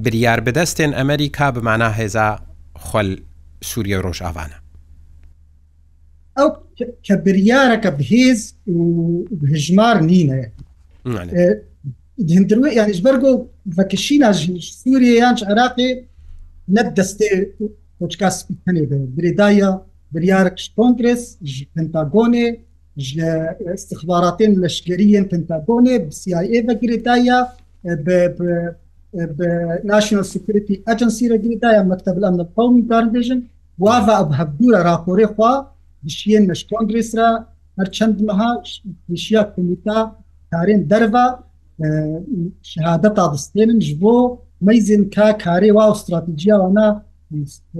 بریار 0.04 0.40
بدەستێن 0.46 0.92
ئەمریکا 0.98 1.48
بمانە 1.54 1.90
هێزا 1.98 2.30
خۆل 2.86 3.10
سووریە 3.68 3.98
ڕۆژ 4.04 4.18
ئاوانە 4.24 4.58
ئەو 6.38 6.48
کە 7.06 7.14
بریارەکە 7.24 7.90
بهێز 7.98 8.40
هژمار 9.52 9.96
نینە 10.08 10.40
هندروێ 12.30 12.68
یانیش 12.78 13.00
بەرگۆ 13.06 13.32
vekişîna 13.78 14.30
jî 14.40 14.52
Sûriye 14.80 15.16
yan 15.22 15.34
ji 15.38 15.44
Iraqê 15.52 15.90
ne 16.74 16.80
destê 16.96 17.28
koçka 17.98 18.26
spîtenê 18.38 18.84
be 18.90 18.96
Birdaya 19.16 19.70
biryarek 20.14 20.58
ji 20.62 20.74
Kongres 20.76 21.24
ji 21.52 21.64
Pentagonê 21.76 22.46
ji 23.06 23.22
istixbaratên 23.76 24.52
leşkeriyên 24.62 25.24
Pentagonê 25.32 25.94
CIA 26.20 26.40
ve 26.68 26.74
Girdaya 26.82 27.38
National 29.84 30.24
Security 30.24 30.74
Agency 30.86 31.26
re 31.30 31.36
Girdaya 31.36 31.82
mektebel 31.90 32.22
em 32.30 32.36
qawmî 32.56 32.82
darbêjin 32.92 33.40
wava 33.84 34.14
ev 34.22 34.30
hebdûra 34.38 34.80
raporê 34.90 35.26
xwa 35.34 35.52
dişiyên 36.06 36.42
leş 36.48 36.62
Kongres 36.72 37.10
re 37.18 37.28
her 37.78 37.88
çend 37.92 38.20
meha 38.20 38.50
dişiya 39.10 39.54
komîta 39.54 40.16
karên 40.52 40.90
derva 40.90 41.24
شهادەتا 42.70 43.24
دەستێنن 43.34 43.80
ji 43.86 43.92
بۆ 44.02 44.14
مەیزن 44.68 45.02
کا 45.14 45.28
کارێ 45.44 45.70
وا 45.76 45.84
استراتیجییاوانا 45.92 46.86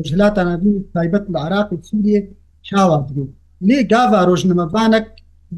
ژلاتانبی 0.08 0.74
تایبەت 0.94 1.24
لە 1.34 1.38
عراقی 1.44 1.78
سوریێ 1.90 2.20
چاوا 2.68 2.98
درو 3.08 3.24
لێ 3.68 3.78
گاوا 3.92 4.20
ڕۆژنمەبانك 4.28 5.06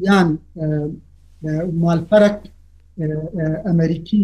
یان 0.07 0.27
مالپەرك 1.83 2.37
ئەمریکی 3.67 4.23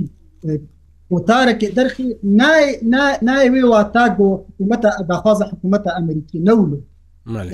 وتارێکی 1.13 1.67
دەرخی 1.77 2.07
نایوێ 3.27 3.63
وا 3.71 3.81
تا 3.95 4.05
گۆمەتە 4.17 4.89
ئەداخوازە 4.99 5.45
حکوومەتە 5.51 5.89
ئەمریکی 5.97 6.39
نەولو 6.47 6.79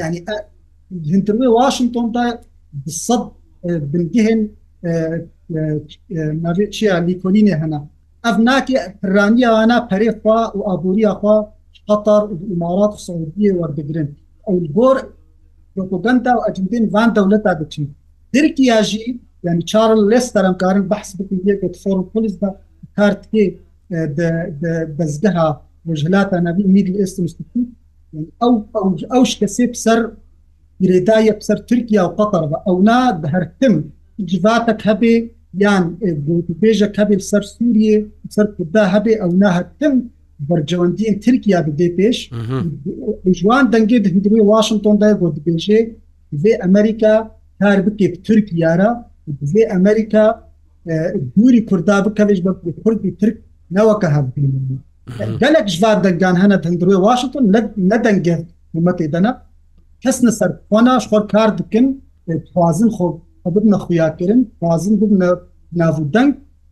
ینی 0.01 0.19
هندتروێ 1.13 1.47
واشنگتۆن 1.59 2.07
تا 2.15 2.24
صد 3.05 3.21
بنگهن 3.91 4.41
چیا 6.77 6.93
لیکۆلینێ 7.05 7.55
هەنا 7.62 7.81
ئەف 8.25 8.38
ناکێ 8.48 8.79
پرانیانە 9.01 9.79
پەرێخوا 9.89 10.41
و 10.57 10.62
ئابوووریخوا 10.69 11.38
قطر 11.89 12.22
ئمارات 12.51 12.93
سعودیە 13.05 13.51
وەربگرن 13.60 14.07
ئەو 14.48 14.57
گۆر 14.77 14.98
پروپۆگەندا 15.75 16.31
و 16.38 16.41
ئەجمدین 16.46 16.86
وان 16.93 17.10
دەولەتا 17.17 17.53
دەچین 17.60 17.86
درکیاژی 18.34 19.07
یعنی 19.46 19.62
چارل 19.72 20.00
لێستەرم 20.12 20.55
کارن 20.62 20.84
بەحس 20.91 21.10
بکە 21.17 21.67
فۆرم 21.84 22.03
پلیسدا 22.13 22.50
کارتێ 22.98 23.46
بەزدەها 24.98 25.48
وجهلاتا 25.89 26.38
نبي 26.48 26.63
ميدل 26.75 26.96
ايست 27.00 27.17
مستقيم 27.25 27.65
يعني 28.13 28.27
او 28.43 28.51
او 28.77 28.88
اوش 29.15 29.31
كسب 29.39 29.72
سر 29.86 30.00
يريدايه 30.84 31.31
بسر 31.39 31.57
تركيا 31.69 32.01
وقطر 32.05 32.43
او 32.67 32.75
ناد 32.89 33.25
هرتم 33.34 33.75
جڤاتك 34.29 34.81
هەبێ 34.89 35.13
یان 35.63 35.83
بێژە 36.62 36.88
کەبێ 36.97 37.15
سەر 37.29 37.43
سووریێ 37.53 37.95
سەر 38.36 38.45
کودا 38.55 38.83
هەبێ 38.95 39.13
ئەو 39.21 39.31
ناهتم 39.41 39.95
بەرجەوەندی 40.47 41.07
ترکیا 41.24 41.59
بدێ 41.67 41.88
پێش 41.97 42.17
جوان 43.39 43.65
دەنگێ 43.74 43.97
دەهندوی 44.05 44.41
واشنگتۆندای 44.51 45.13
بۆ 45.21 45.27
دبێژێ 45.38 45.79
بێ 46.41 46.53
ئەمریکا 46.63 47.13
کار 47.62 47.79
بکێ 47.86 48.07
ترکیارە 48.27 48.89
بێ 49.51 49.63
ئەمریکا 49.74 50.25
دووری 51.36 51.62
کوردا 51.69 51.97
بکەش 52.05 52.39
بە 52.45 52.51
کوردی 52.83 53.12
ترک 53.21 53.36
نەوەکە 53.75 54.07
هەبین 54.15 54.53
گەلک 55.41 55.65
ژوار 55.75 55.97
دەنگان 56.05 56.36
هەنە 56.41 56.55
هەندروی 56.69 56.97
واشنگتن 57.07 57.45
نەدەنگێ 57.91 58.36
حمەتی 58.75 59.07
دەنە 59.13 59.31
کەس 60.03 60.17
نەسەر 60.25 60.50
خۆنا 60.69 60.95
خۆر 61.09 61.24
کار 61.33 61.50
دکن 61.59 61.86
خوازن 62.53 62.89
خۆ 62.97 63.07
ببنە 63.56 63.77
خویاکردن 63.86 64.39
وازن 64.63 64.94
ببنە 65.01 65.30
ناو 65.82 65.98
دەنگ 66.16 66.32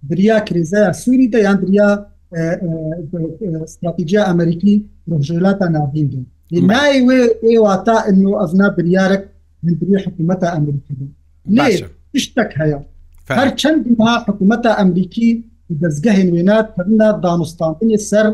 دریا 0.10 0.38
کرێزای 0.48 0.86
سووری 1.02 1.28
دەیان 1.36 1.58
دریا 1.64 1.90
استراتیجیا 3.68 4.22
ئەمریکی 4.30 4.74
ڕژلاتە 5.12 5.68
ناوین 5.76 6.08
نای 6.72 6.98
وێ 7.08 7.20
ئێواتا 7.50 7.98
ئەن 8.08 8.20
و 8.32 8.34
ئەزنا 8.42 8.68
بریارێک 8.78 9.24
من 9.66 9.74
دری 9.80 9.96
حکوومەتە 10.06 10.48
ئەمریکی 10.56 10.96
شتێک 12.26 12.52
هەیە 12.62 12.80
هەر 13.38 13.50
چەند 13.62 13.84
ما 14.00 14.12
حکوومەتە 14.28 14.72
ئەمریکی 14.80 15.30
دەستگەهێن 15.82 16.28
وێنات 16.34 16.68
پرنا 16.76 17.10
دانوستانتنی 17.26 17.98
سەر 18.10 18.28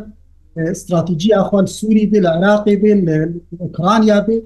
استراتیجی 0.73 1.35
ئاخوان 1.37 1.65
سووری 1.77 2.05
بێ 2.11 2.19
لە 2.25 2.29
عراقی 2.37 2.75
بێ 2.81 2.91
لە 3.07 3.15
ئوکرانیا 3.63 4.19
بێ 4.27 4.37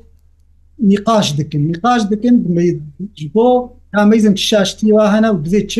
نیقاش 0.91 1.27
دکن 1.39 1.61
نیقاش 1.71 2.01
دکن 2.11 2.35
بۆ 3.35 3.47
تامەیزم 3.95 4.35
شاشتی 4.49 4.91
وا 4.95 5.05
هەنا 5.15 5.29
و 5.33 5.39
بزێ 5.43 5.61
چ 5.71 5.73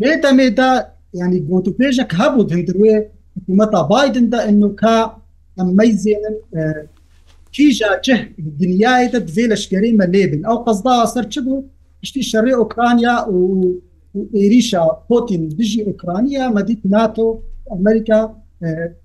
بێتەمێدا 0.00 0.70
ینی 1.22 1.40
گۆتوپێژێک 1.50 2.10
هەبوو 2.20 2.50
هەندروێ 2.54 2.96
حکوومەتا 3.36 3.80
بادندا 3.90 4.38
ئەنوکە 4.46 4.96
ئەمەیزێنن 5.58 6.36
کیژا 7.54 7.90
چه 8.04 8.14
دنیاە 8.60 9.18
بزێ 9.26 9.44
لەشگەری 9.52 9.92
مە 10.00 10.06
لێبن 10.14 10.42
ئەو 10.48 10.56
قەزدا 10.66 10.92
سەر 11.14 11.24
چ 11.32 11.34
بوو 11.44 11.64
پشتی 12.00 12.22
شەڕێ 12.30 12.54
ئۆکرانیا 12.60 13.16
و 13.34 13.38
عێریشا 14.38 14.84
پۆتین 15.08 15.42
دژی 15.58 15.80
ئۆکرانیا 15.88 16.44
مەدیت 16.58 16.80
ناتۆ 16.94 17.26
ئەمریکا 17.72 18.20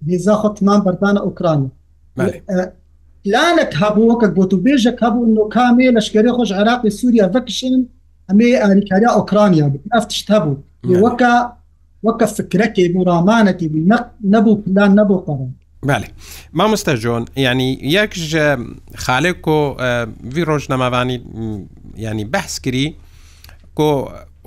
بێزاخۆ 0.05 0.49
تمان 0.57 0.79
بەردانە 0.85 1.21
ئۆکرانی 1.25 1.69
پلانت 3.25 3.73
هەبوو 3.81 4.21
کە 4.21 4.27
گوتوبێژێک 4.37 4.97
هەبوو 5.05 5.25
نوکامێ 5.35 5.89
لەشکری 5.97 6.31
خۆش 6.37 6.51
عراقی 6.51 6.89
سووریا 6.97 7.27
بکشن 7.33 7.75
ئەمێ 8.29 8.47
ئەمریکاریا 8.63 9.09
ئۆکرانیا 9.17 9.67
ئەفتشت 9.95 10.27
هەبوو 10.33 10.57
وەکە 11.03 11.33
وەکە 12.05 12.25
فکرەکێ 12.37 12.85
بوو 12.93 13.05
ڕامانەتی 13.09 13.67
بوو 13.71 13.85
نەبوو 14.33 14.55
پلان 14.63 14.91
نەبوو 14.99 15.23
قڕم 15.25 15.51
بله 15.87 16.07
مامۆستا 16.57 16.95
جۆن 17.03 17.23
ینی 17.45 17.69
یەکژ 17.97 18.23
خالێک 19.05 19.37
کۆ 19.45 19.59
وی 20.33 20.43
ڕۆژ 20.49 20.63
نەماوانی 20.71 21.17
ینی 22.05 22.25
بەحس 22.33 22.55
کردی 22.65 22.87
کۆ 23.77 23.89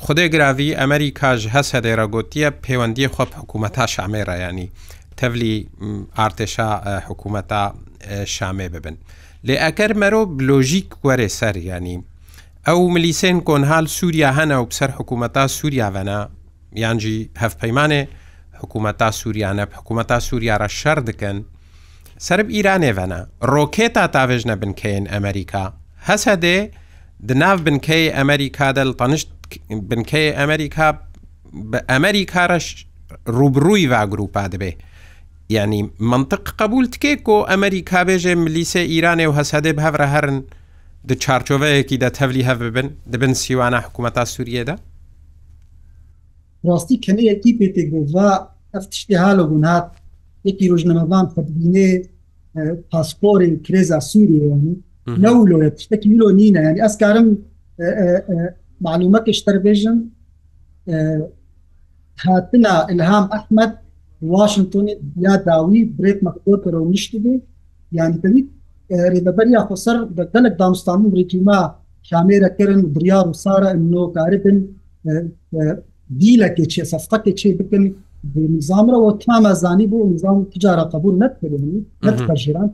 خدای 0.04 0.28
گراوی 0.35 0.76
ئەمریکاژ 0.80 1.40
هەس 1.54 1.68
هەدەێرە 1.76 2.06
گوتیە 2.14 2.49
پەیوەندی 2.64 3.08
خۆپ 3.14 3.30
حکوومەتا 3.40 3.87
شامێرە 3.94 4.35
ینی 4.47 4.68
تەولی 5.20 5.54
ئارتێشا 6.18 6.68
حکوومەتا 7.08 7.62
شامێ 8.36 8.68
ببن 8.74 8.96
لێ 9.46 9.54
ئەگەر 9.64 9.92
مەرۆ 10.00 10.22
بلۆژیک 10.38 10.88
وەرێ 11.06 11.28
سەر 11.38 11.56
ینی 11.70 11.98
ئەو 12.66 12.80
ملیسێن 12.94 13.38
کۆنهال 13.48 13.86
سووریا 13.96 14.30
هەنا 14.38 14.56
و 14.62 14.66
بسەر 14.70 14.90
حکوومەتا 14.98 15.44
سووریاڤەنا 15.56 16.18
یانجی 16.82 17.18
هەفپەیمانێ 17.42 18.02
حکوومەتا 18.60 19.08
سووریانە 19.20 19.64
حکوومەتا 19.78 20.18
سووریارە 20.28 20.68
شەر 20.80 20.98
دکەن 21.08 21.38
سرب 22.26 22.48
ئیرانێڤەنا 22.56 23.20
ڕۆکێتا 23.52 24.04
تاوێژ 24.14 24.42
نەبن 24.50 24.72
کەێن 24.80 25.04
ئەمریکا 25.12 25.64
هەسە 26.08 26.34
دێ 26.44 26.58
دناو 27.28 27.56
بنکەی 27.66 28.04
ئەمریکا 28.18 28.66
دەل 28.78 28.90
تەنشت 29.00 29.28
بنکەی 29.90 30.28
ئەمریکا 30.40 30.88
بە 31.70 31.78
ئەمریکارەش 31.92 32.66
ڕوبڕووی 33.38 33.86
وا 33.92 34.02
گروپا 34.12 34.44
دەبێ 34.52 34.72
یعنی 35.54 35.80
منطق 36.12 36.48
قبول 36.58 36.86
تکێک 36.94 37.22
و 37.28 37.34
ئەمەری 37.48 37.82
کابێژێ 37.90 38.32
ملیسە 38.44 38.82
ئیرانێ 38.92 39.26
و 39.28 39.36
هەسەدێ 39.38 39.72
هەورە 39.86 40.08
هەرن 40.14 40.38
د 41.08 41.12
چارچۆڤەیەکی 41.22 42.00
دە 42.02 42.08
تەولی 42.18 42.44
هەب 42.48 42.58
ببن 42.66 42.88
دەبن 43.12 43.32
سیوانە 43.42 43.78
حکوومەتا 43.84 44.24
سووریەدا 44.32 44.74
ڕاستی 46.66 46.96
کەنەیەکی 47.04 47.52
پێتێک 47.58 47.88
بووە 47.92 48.30
ئەف 48.74 48.84
تشتی 48.90 49.14
هاڵە 49.22 49.44
بوون 49.50 49.64
هاات 49.70 49.87
یەکی 50.48 50.70
ڕژنەمەبان 50.72 51.26
خبینێ 51.34 51.88
پاسپۆری 52.90 53.48
کرێزا 53.66 53.98
سووریەوەنی 54.11 54.74
نەولۆە 55.22 55.68
تشتێکی 55.76 56.08
میلۆ 56.11 56.26
نینە 56.38 56.61
ینی 56.68 56.80
ئەسکارم 56.87 57.26
معلومەکە 58.87 59.30
شتەربێژم 59.38 59.96
هاتنا 62.24 62.74
الهام 62.92 63.26
ئەحمد 63.34 63.72
واشنگتنی 64.22 64.94
یا 65.16 65.37
داوی 65.46 65.92
برێک 65.98 66.18
مەکتۆ 66.26 66.52
کەەوە 66.64 66.83
نیشتی 66.92 67.18
بێ 67.24 67.35
یانیکەوی 67.98 68.42
ێدەبەر 69.16 69.46
یا 69.57 69.62
خۆسەر 69.70 69.96
بە 70.16 70.24
گەلک 70.35 70.54
دامستان 70.61 71.00
و 71.04 71.09
بریتیما 71.14 71.59
کامێرەکردن 72.09 72.81
بریار 72.96 73.24
و 73.31 73.35
سارە 73.44 73.70
نۆکاربن 73.92 74.59
دیلەکێ 76.20 76.64
چێ 76.72 76.83
سەفقەتێ 76.92 77.33
چێ 77.40 77.48
بکن 77.61 77.85
نظامرەوە 78.57 79.11
تامەزانی 79.24 79.87
بۆ 79.92 79.98
نظام 80.14 80.37
تجارە 80.54 80.85
قبول 80.94 81.14
نکردنی 81.24 81.78
نەژێران 82.04 82.68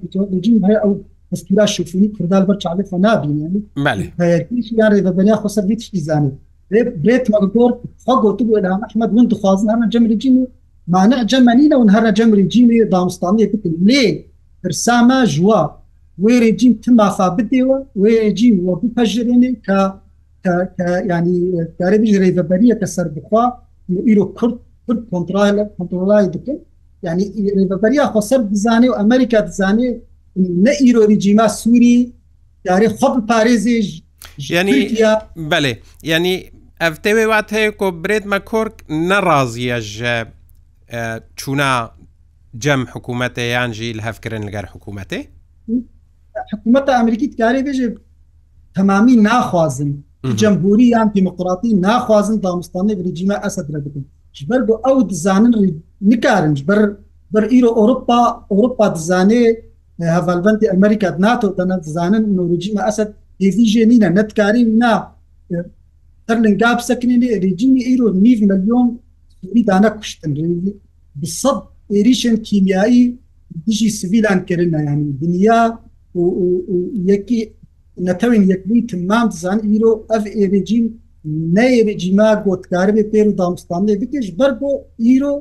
جیم 0.45 0.59
هەیە 0.69 0.81
ئەو 0.83 0.93
ئەسکیرا 1.33 1.67
شوفنی 1.75 2.09
کردال 2.17 2.43
بەر 2.49 2.57
چاالفە 2.63 2.97
نبینی 3.07 3.63
یان 4.79 4.93
ێدەبەریا 5.01 5.37
خۆسەر 5.43 5.65
هیچ 5.71 5.83
زانانی 6.09 6.33
برێت 7.03 7.27
مەگۆر 7.35 7.71
خەگۆ 8.05 8.31
تو 8.39 8.43
بۆ 8.49 8.55
ئەحمەد 8.61 9.13
من 9.17 9.27
دخوازن 9.33 9.69
هەمە 9.73 9.87
جەمرجین 9.93 10.37
و 10.39 10.47
مانع 10.93 11.19
جەمەنی 11.31 11.69
لەون 11.73 11.91
هەرە 11.95 12.11
جەمری 12.19 12.47
جیمی 12.53 12.85
دامستانی 12.93 13.47
بکن 13.53 13.75
لێ 13.89 14.05
پرسامە 14.65 15.19
ژوا 15.35 15.61
وێرە 16.23 16.51
جیم 16.61 16.73
تمافا 16.85 17.29
بدێوە 17.37 17.79
وێ 18.03 18.17
جیم 18.39 18.57
وە 18.67 18.75
بپەژێنێ 18.83 19.53
کە 19.67 19.79
ینی 21.13 21.39
کارێبیژ 21.79 22.13
ڕێڤەبەریە 22.23 22.75
کە 22.81 22.87
سەر 22.95 23.07
بخوا 23.17 23.45
ئیرۆ 24.09 24.25
کورد 24.39 24.57
پر 24.87 24.97
کنترال 25.11 25.57
کنترۆلای 25.79 26.27
دکن 26.35 26.59
ینی 27.07 27.27
ڕێڤەبەریا 27.57 28.05
خۆ 28.13 28.21
سەر 28.31 28.41
بزانێ 28.53 28.89
و 28.91 28.95
ئەمریکا 29.01 29.41
دزانێ 29.49 29.91
نە 30.65 30.73
ئیرۆری 30.83 31.17
جیما 31.25 31.47
سووری 31.61 31.97
دارێ 32.67 32.89
خۆ 32.99 33.07
پارێزیش 33.31 33.87
ینی 34.57 34.81
بەێ 35.51 35.73
ینی 36.13 36.37
ئەفتەوێ 36.85 37.25
وات 37.31 37.49
هەیە 37.57 37.71
کۆ 37.81 37.87
برێتمە 38.03 38.39
کۆرک 38.51 38.77
نەڕازیە 39.11 39.79
ژە 39.95 40.17
چوونا 41.39 41.73
جەم 42.65 42.81
حکوومەتە 42.95 43.43
یانژی 43.55 43.95
لە 43.99 44.03
هەفکردن 44.09 44.43
لەگەر 44.49 44.65
حکوومەتێ 44.73 45.21
حکوومەتە 46.55 46.91
ئەمریکی 46.99 47.29
کاری 47.41 47.63
بێژێ 47.67 47.89
تەمامی 48.77 49.17
ناخوازن 49.29 49.91
جەمبوری 50.41 50.87
یان 50.95 51.09
دیموقراتی 51.17 51.71
ناخوازن 51.85 52.37
دامستانی 52.45 52.95
ریجیمە 53.07 53.37
ئەسەدرە 53.45 53.81
بکەن 53.87 54.05
بەر 54.51 54.61
بۆ 54.69 54.75
ئەو 54.87 54.99
دزانن 55.13 55.53
نکارن 56.11 56.55
بەر 56.69 56.81
بەر 57.35 57.45
ئیرۆ 57.53 57.71
ئۆروپا 57.79 58.19
ئۆروپا 58.53 58.87
دزانێ 58.97 59.43
هەڤالبندی 60.17 60.67
ئەمریکا 60.73 61.09
ناتۆ 61.25 61.49
دەنە 61.59 61.77
دزانن 61.85 62.25
نۆریجیمە 62.39 62.83
ئەسد 62.87 63.09
هێزیژێ 63.43 63.83
نینە 63.91 64.09
نەتکاری 64.17 64.63
نا 64.83 64.95
تەرلنگاب 66.29 66.79
سەکنێنێ 66.91 67.31
ریجیمی 67.47 67.83
ئیرۆ 67.89 68.07
نیڤ 68.27 68.41
ملیۆن 68.51 68.87
تکتوری 69.45 69.63
دانە 69.71 69.91
کوشتن 69.99 70.33
بسەد 71.23 71.59
ێریشن 71.99 72.37
کیمیایی 72.49 73.03
دژی 73.67 73.89
سویلان 74.01 74.39
کردنیانی 74.49 75.05
دنیا 75.23 75.61
یەکی 77.11 77.41
نەتەوین 78.07 78.45
یەکلی 78.53 78.79
تمام 78.93 79.27
زان 79.43 79.59
ئیرۆ 79.71 79.93
ئەف 80.13 80.25
ئێرەجیم 80.39 80.85
نەێرەجیما 81.57 82.31
گۆتکار 82.47 82.89
بێ 82.97 83.05
پێر 83.13 83.27
و 83.29 83.37
دامستانێ 83.43 83.95
بکەش 84.01 84.27
بەر 84.39 84.51
بۆ 84.61 84.71
ئیرۆ 85.05 85.35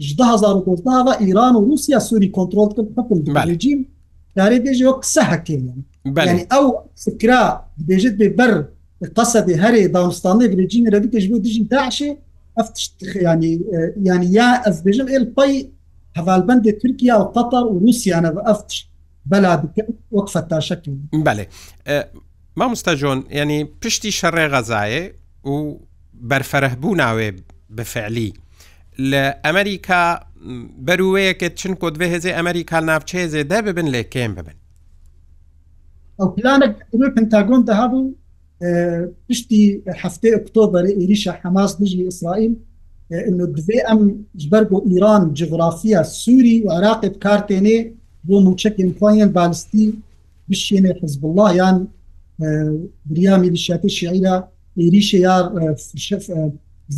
1990 0.00 1.24
ئیران 1.24 1.54
و 1.56 1.64
رووسیا 1.66 1.98
سووری 2.08 2.28
کۆنتترۆل 2.36 2.70
کرد 2.96 3.60
دارێ 4.38 4.58
بێژەوە 4.64 4.94
قسە 5.02 5.22
هەکەیان 5.32 5.80
ئەو 6.52 6.64
سکرا 7.04 7.42
بێژت 7.88 8.14
بێ 8.20 8.28
بەر 8.38 8.52
قەسە 9.16 9.40
هەرێ 9.62 9.82
داستانێ 9.98 10.46
برێجین 10.52 10.84
رەبیکەش 10.94 11.24
بۆ 11.30 11.36
دژین 11.44 11.66
تاشێ 11.72 12.10
yani 13.20 13.58
yani 13.96 14.32
ya 14.32 14.62
ez 14.66 14.84
bêjim 14.86 15.08
el 15.10 15.34
pay 15.34 15.66
hevalbendê 16.14 16.78
Türkiya 16.78 17.14
û 17.16 17.32
Qatar 17.34 17.62
û 17.64 17.80
Rusyane 17.88 18.28
ve 18.36 18.40
ev 18.46 18.68
tişt 18.68 18.88
bela 19.26 19.62
dikin 19.62 19.98
wek 20.10 20.28
fetaşekin 20.32 21.08
Belê 21.12 21.46
Mamostajon 22.56 23.26
yani 23.30 23.70
piştî 23.80 24.08
şerê 24.08 24.58
xezaye 24.60 25.12
û 25.44 25.76
berferehbûna 26.12 27.08
wê 27.18 27.38
bifeعلی 27.78 28.30
لە 29.10 29.24
ئەمریکا 29.44 30.02
بەروەیەکە 30.86 31.48
چن 31.60 31.72
کۆ 31.80 31.88
دوێ 31.94 32.06
هێزی 32.14 32.30
ئەمریکا 32.38 32.78
ناوچێزێ 32.90 33.42
دە 33.50 33.58
ببن 33.66 33.86
لێ 33.94 34.02
کێم 34.14 34.32
ببن 34.38 34.56
ئەو 36.18 36.28
پلانە 36.34 36.66
پنتاگۆن 37.16 37.60
دەهابوو 37.68 38.04
پشتی 39.28 39.62
هەفتەی 40.02 40.32
ئۆکتۆبر 40.36 40.84
ئێریشە 40.98 41.32
حەماس 41.42 41.70
دژی 41.80 42.04
ئیسرائیل 42.10 42.52
انه 43.28 43.44
دوێ 43.56 43.78
ئەم 43.88 44.00
ژبەر 44.42 44.64
بۆ 44.70 44.78
ئیران 44.88 45.22
جغرافیا 45.40 46.00
سووری 46.20 46.56
و 46.64 46.68
عراقی 46.78 47.08
بکارتێنێ 47.14 47.78
بۆ 48.26 48.34
موچەکن 48.46 48.90
پایەن 49.00 49.30
بالستی 49.38 49.86
بشێنێ 50.50 50.92
حزب 51.00 51.22
الله 51.26 51.48
یان 51.60 51.76
بریامی 53.10 53.48
دیشاتی 53.54 53.90
شعیرا 53.98 54.36
ئێریشە 54.80 55.18
یار 55.28 55.44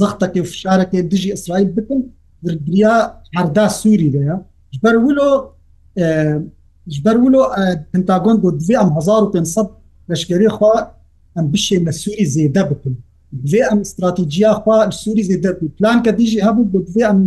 زەختەکە 0.00 0.40
فشارەکە 0.52 0.98
دژی 1.12 1.30
ئیسرائیل 1.34 1.68
بکن 1.76 2.00
دریا 2.44 2.96
هەردا 3.36 3.66
سووری 3.80 4.10
دەیە 4.14 4.36
ژبەر 4.74 4.94
ولۆ 5.06 5.30
ژبەر 6.94 7.16
ولۆ 7.24 7.42
پنتاگۆن 7.92 8.36
بۆ 8.42 8.48
دوێ 8.60 8.76
ئەم 8.80 8.90
1500 8.98 9.68
لەشکری 10.08 10.48
خوا 10.56 10.74
ئەم 11.36 11.46
بشێ 11.54 11.76
لە 11.86 11.90
سووری 12.00 12.26
زێدە 12.34 12.62
بکن 12.70 12.94
دوێ 13.46 13.62
ئەم 13.68 13.78
استراتیجیا 13.86 14.50
خوا 14.60 14.78
سووری 15.00 15.24
زێدە 15.28 15.50
پلان 15.76 15.98
کە 16.04 16.10
دیژی 16.18 16.40
هەبوو 16.46 16.70
بۆ 16.72 16.78
دوێ 16.88 17.02
ئەم 17.08 17.18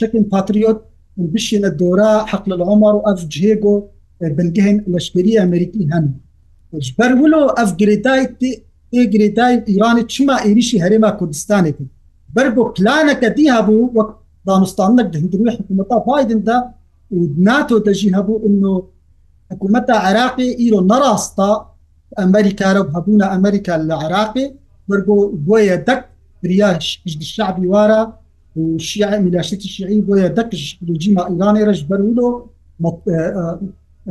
شکل 0.00 0.22
پاتریۆت 0.32 0.78
بشێنە 1.34 1.70
دۆرا 1.80 2.12
حق 2.30 2.44
لە 2.50 2.54
عمر 2.72 2.94
و 2.96 3.02
ئەف 3.06 3.20
جێگۆ 3.34 3.74
بنگهن 4.36 4.76
لەشکری 4.92 5.38
ئەمریکی 5.40 5.84
هەن 5.92 6.04
بەر 6.98 7.12
ولو 7.22 7.42
ئەف 7.58 7.70
گرێتای 7.80 8.22
گرێتای 9.12 9.54
ایرانی 9.70 10.04
چما 10.12 10.36
عێریشی 10.46 10.82
هەرێما 10.84 11.10
کوردستانێکی 11.18 11.86
بەر 12.34 12.46
بۆ 12.54 12.62
پلانەکە 12.76 13.28
دی 13.36 13.46
هەبوو 13.56 13.92
وەک 13.96 14.10
دانستانەك 14.48 15.08
دهندروی 15.14 15.52
حکوومەتا 15.58 15.96
بادندا 16.08 16.56
ناتۆ 17.48 17.76
دەژی 17.86 18.10
هەبوو 18.16 18.42
ئەو 18.44 18.54
حکوومەتە 19.52 19.94
عراقی 20.08 20.48
ئیرۆ 20.60 20.80
نەڕاستا 20.90 21.50
ئەمریکا 22.18 22.68
و 22.80 22.82
هەبوونە 22.94 23.26
ئەمریکا 23.34 23.74
لە 23.88 23.94
عراقی 24.04 24.46
بەرگۆ 24.88 25.16
بۆیە 25.48 25.76
دەک 25.88 26.00
بریاش 26.42 26.84
شعبی 27.34 27.66
وارە 27.72 28.00
شیع 28.88 29.12
میلاشتی 29.24 29.68
شیعی 29.74 30.04
بۆیە 30.08 30.28
دەکشجیما 30.38 31.22
ئیرانی 31.30 31.62
ڕش 31.68 31.80
بەرولۆ 31.90 32.28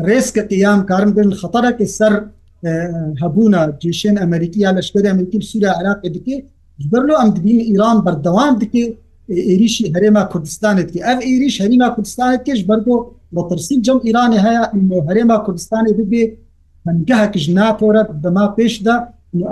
ڕێزکە 0.08 0.44
قیام 0.52 0.80
کارم 0.90 1.12
بن 1.18 1.30
خەتەرەکی 1.42 1.88
سەر 1.98 2.14
هەبوونە 3.22 3.62
جێشێن 3.82 4.16
ئەمریکیا 4.24 4.70
لەشکری 4.78 5.08
ئەمریکی 5.12 5.38
سوورە 5.52 5.72
عراقی 5.80 6.10
دکێ 6.16 6.38
بەرلو 6.92 7.16
ئەم 7.20 7.30
دبینی 7.38 7.64
ئیران 7.70 7.98
بەردەوام 8.06 8.54
دکێ 8.62 8.84
عێریشی 9.50 9.86
هەرێما 9.96 10.24
کوردستانێتکی 10.32 11.00
ئەف 11.08 11.20
عێریش 11.28 11.56
هەریما 11.64 11.90
کوردستانێت 11.96 12.42
کێش 12.48 12.62
بەرگۆ 12.70 12.98
بە 13.36 13.42
ترسیل 13.50 13.80
جەم 13.86 13.98
ئیرانی 14.08 14.40
هەیە 14.46 14.64
هەرێما 15.10 15.38
کوردستانی 15.46 15.94
ببێ 16.00 16.24
منگەهکیش 16.90 17.46
ناتۆرە 17.58 18.02
بەما 18.24 18.46
پێشدا 18.58 18.96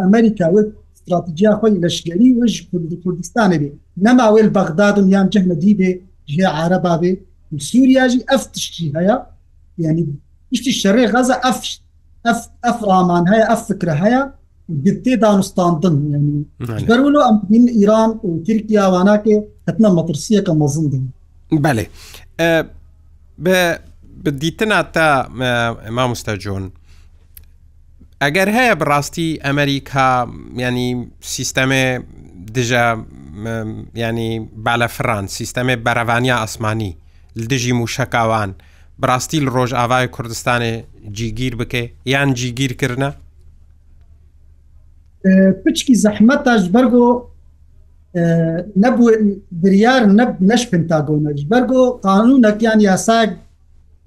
ئەمریکا 0.02 0.48
وت 0.54 0.68
استراتیجیا 0.96 1.52
خۆی 1.60 1.80
لەشگەری 1.84 2.28
وش 2.40 2.56
کوردستانە 3.04 3.58
بێ 3.62 3.70
نەماوێل 4.06 4.50
بەغدادم 4.58 5.08
یان 5.16 5.28
جەمەدی 5.34 5.74
بێ 5.80 5.90
ژێ 6.34 6.46
عرەبا 6.60 6.94
بێ 7.02 7.12
سووریاژی 7.70 8.26
ئەف 8.30 8.44
تشتی 8.54 8.88
هەیە 8.98 9.16
ینی 9.84 10.06
یشتی 10.54 10.74
شەڕێ 10.82 11.06
غەزە 11.14 11.36
ئەف 11.46 11.60
ئەف 12.66 12.78
ڕامان 12.90 13.24
هەیە 13.32 13.46
ئەف 13.50 13.62
فکرە 13.70 13.96
هەیە 14.04 14.22
گتێ 14.86 15.14
دانوستاندن 15.26 15.96
ینی 16.16 16.36
بەرولو 16.90 17.20
ئەم 17.26 17.36
بین 17.50 17.66
ئیران 17.78 18.12
و 18.28 18.30
ترکیاواناکێ 18.48 19.38
هەتنە 19.68 19.90
مەترسیەکە 19.98 20.54
مەزندن 20.62 21.04
بەێ 21.66 21.86
بە 24.24 24.32
دیتنا 24.42 24.80
تا 24.96 25.10
ئەما 25.88 26.06
مستەجۆن 26.14 26.66
ئەگەر 28.24 28.50
هەیە 28.58 28.74
بڕاستی 28.82 29.30
ئەمریکا 29.48 30.10
ینی 30.64 30.88
سیستەمێ 31.36 31.86
دژە 32.56 32.86
ینی 34.04 34.32
بالە 34.66 34.88
فران 34.98 35.26
سیستەمێ 35.36 35.76
بەرەوانیا 35.86 36.36
ئەسمانی 36.44 36.92
دژی 37.52 37.72
موشکاوان 37.80 38.50
بڕاستی 39.02 39.40
لە 39.46 39.50
ڕۆژ 39.56 39.72
ئاوای 39.80 40.08
کوردستانی 40.16 40.74
جیگیر 41.18 41.54
بکێ 41.60 41.84
یان 42.14 42.30
جیگیرکردە 42.40 43.10
پچکی 45.64 45.96
زەحمەتاش 46.06 46.64
بەرگۆ 46.76 47.08
نەبوو 48.84 49.08
بریار 49.62 50.02
نەش 50.50 50.64
پنتاگۆنەش 50.72 51.42
بەرگۆ 51.52 51.82
قانونەکیان 52.08 52.80
یاساگ 52.90 53.30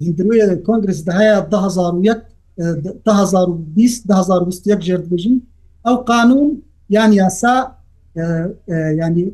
هندروی 0.03 0.41
کۆنگرس 0.67 0.99
دهەیە 1.09 1.35
2001 1.51 2.19
2020 2.57 4.85
ژێبژین 4.85 5.37
ئەو 5.85 5.95
قانون 6.09 6.49
یان 6.95 7.11
یاسا 7.19 7.55
ینی 9.01 9.25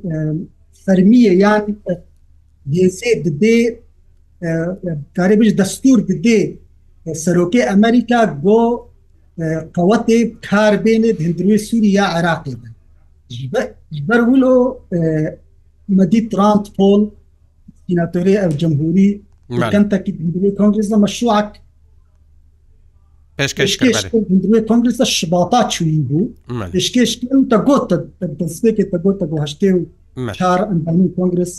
فەرمیە 0.83 1.33
یان 1.43 1.63
هێزێ 2.75 3.11
دێ 3.41 3.57
کارێ 5.17 5.35
بژ 5.39 5.49
دەستور 5.61 5.99
دێ 6.25 6.39
سەرۆکێ 7.23 7.61
ئەمریکا 7.71 8.21
بۆ 8.43 8.61
قوتێ 9.77 10.19
کاربێنێت 10.47 11.17
هندروی 11.25 11.63
سووری 11.67 11.89
یا 11.99 12.05
عراقی 12.15 12.55
بەرولۆ 14.07 14.55
مەدی 15.99 16.21
ترانت 16.31 16.65
پۆل 16.77 17.01
سیناتۆری 17.85 18.39
ئەو 18.41 18.51
جمهوری 18.61 19.09
کەنتەکی 19.71 20.11
کنگرس 20.59 20.89
مەشوعک 21.03 21.51
پێشکەشکۆنگرسە 23.37 25.03
شباتا 25.17 25.61
چوین 25.73 26.01
بوو 26.09 26.31
پێشکش 26.73 27.11
تا 27.51 27.57
گۆتە 27.67 27.95
دەستێکێک 28.39 28.87
تە 28.93 28.97
گۆتە 29.05 29.25
بۆ 29.29 29.35
هەشتێ 29.45 29.69
و 29.75 29.79
چار 30.37 30.59
ئەمپانی 30.69 31.09
کۆنگرس 31.17 31.53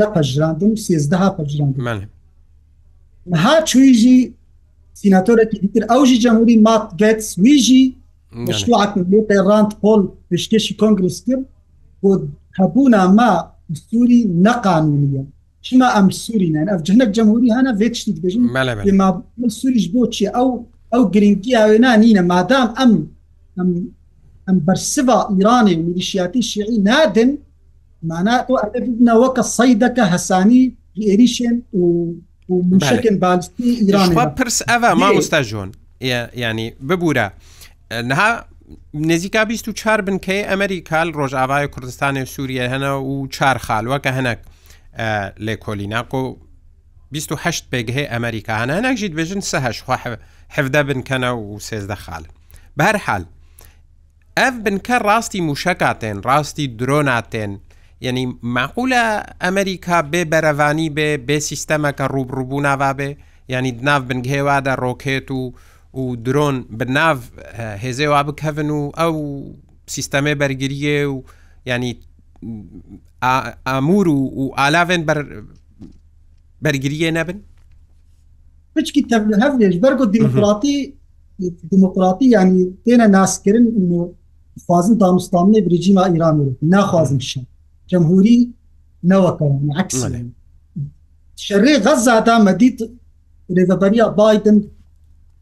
نەپەژراندم 0.00 0.72
سێزدەها 0.84 1.30
پەژراند 1.36 1.74
ها 3.44 3.54
چویژی 3.70 4.18
سیناتۆرەی 5.00 5.46
دیتر 5.62 5.82
ئەوژی 5.90 6.18
جەموری 6.24 6.56
مات 6.66 6.84
گەتس 7.00 7.26
ویژی 7.44 7.82
مشروعاتێتە 8.48 9.38
ڕاند 9.48 9.70
پۆل 9.82 10.02
پێشکێشی 10.30 10.74
کۆنگرس 10.80 11.18
کرد 11.26 11.44
بۆ 12.02 12.10
هەبوونا 12.58 13.02
ما 13.18 13.32
سووری 13.86 14.20
نەقانونیە 14.44 15.24
چما 15.66 15.88
ئەم 15.96 16.06
سووری 16.22 16.50
نان 16.54 16.66
ئەف 16.72 16.80
جەنەک 16.86 17.10
جەمهوری 17.16 17.54
هەنا 17.58 17.72
بێت 17.80 17.94
شتی 18.00 18.12
بێژین 18.22 18.46
سووریش 19.60 19.86
بۆچی 19.94 20.26
ئەو 20.36 20.48
ئەو 20.94 21.02
گرنگی 21.14 21.56
ئاوێنا 21.60 21.92
نینە 22.02 22.22
مادام 22.32 22.68
ئەم 22.78 22.90
ئەم 24.46 24.56
بەرسبا 24.66 25.18
ئیرانی 25.34 25.74
میلیشیاتی 25.86 26.42
شیعی 26.50 26.78
نادن 26.88 27.30
مانا 28.08 28.36
وەکە 29.22 29.44
سەیدەکە 29.58 30.04
هەسانی 30.14 30.62
ئێریشێن 31.08 31.56
و 32.50 32.54
مشکن 32.72 33.16
بالستی 33.24 33.70
ئیران 33.86 34.30
پرس 34.38 34.58
ئەە 34.70 34.76
مامۆستا 35.02 35.40
ژۆن 35.50 35.68
ینی 36.44 36.66
ببوورە 36.88 37.26
نها 38.10 38.30
نزیکا 38.94 39.44
24 39.48 40.00
بنکەی 40.00 40.42
ئەمریکال 40.48 41.08
ڕۆژاوای 41.18 41.64
کوردستانی 41.74 42.24
سووریە 42.24 42.66
هەنا 42.72 42.94
و 43.02 43.26
چار 43.26 43.56
خاالوەکە 43.66 44.10
هەنک 44.18 44.38
لێ 45.46 45.56
کۆلیناکۆ 45.64 46.16
28 47.10 47.64
پێگهێ 47.74 48.04
ئەمریکا 48.12 48.52
هەنانەکژیت 48.64 49.12
بێژن 49.18 49.40
سەهش 49.40 49.78
حفدە 50.56 50.80
بنکەنە 50.88 51.30
و 51.36 51.58
سێزدە 51.68 51.96
خاڵن 52.04 52.28
بە 52.78 52.84
هەر 52.86 52.96
حال 53.06 53.24
ئەف 54.38 54.54
بنکە 54.64 54.96
ڕاستی 55.08 55.40
موشکاتێن 55.48 56.16
ڕاستی 56.28 56.66
درۆناتێن 56.78 57.52
یعنی 58.00 58.24
مەقولە 58.56 59.02
ئەمریکا 59.42 59.98
بێ 60.12 60.22
بەرەوانی 60.32 60.88
بێ 60.96 61.08
بێ 61.28 61.38
سیستەمەکە 61.50 62.04
ڕوبڕووبوو 62.14 62.60
ناوابێ 62.68 63.10
ینی 63.54 63.72
دناو 63.78 64.00
بنگهێوادا 64.08 64.74
ڕۆکێت 64.84 65.28
و 65.30 65.42
و 66.00 66.04
درۆن 66.26 66.56
بناو 66.78 67.16
هێزێوا 67.84 68.20
بکەون 68.28 68.70
و 68.78 68.80
ئەو 69.00 69.14
سیستەمێ 69.94 70.34
بەرگریە 70.40 70.96
و 71.12 71.16
ینی 71.70 71.92
ئامور 73.68 74.06
و 74.08 74.20
و 74.40 74.44
ئالاێن 74.58 75.02
بەرگریە 76.64 77.10
نەبن 77.18 77.38
بچکی 78.76 79.02
تەهێش 79.10 79.74
بەرگۆ 79.84 80.04
دیموکراتی 80.14 80.76
دیموکراتی 81.72 82.26
ینی 82.34 82.60
تێنە 82.84 83.06
ناسکردن 83.16 83.64
خوازم 84.66 84.94
دامستانê 85.02 85.60
bircîma 85.66 86.08
İran 86.16 86.56
naxwazim 86.62 87.20
şe 87.20 87.40
Cemhurî 87.86 88.48
neweke 89.02 89.46
eks 89.84 90.04
Şerê 91.36 91.82
Gazada 91.86 92.38
medît 92.38 92.78
rêveberiya 93.50 94.06
Biden 94.20 94.58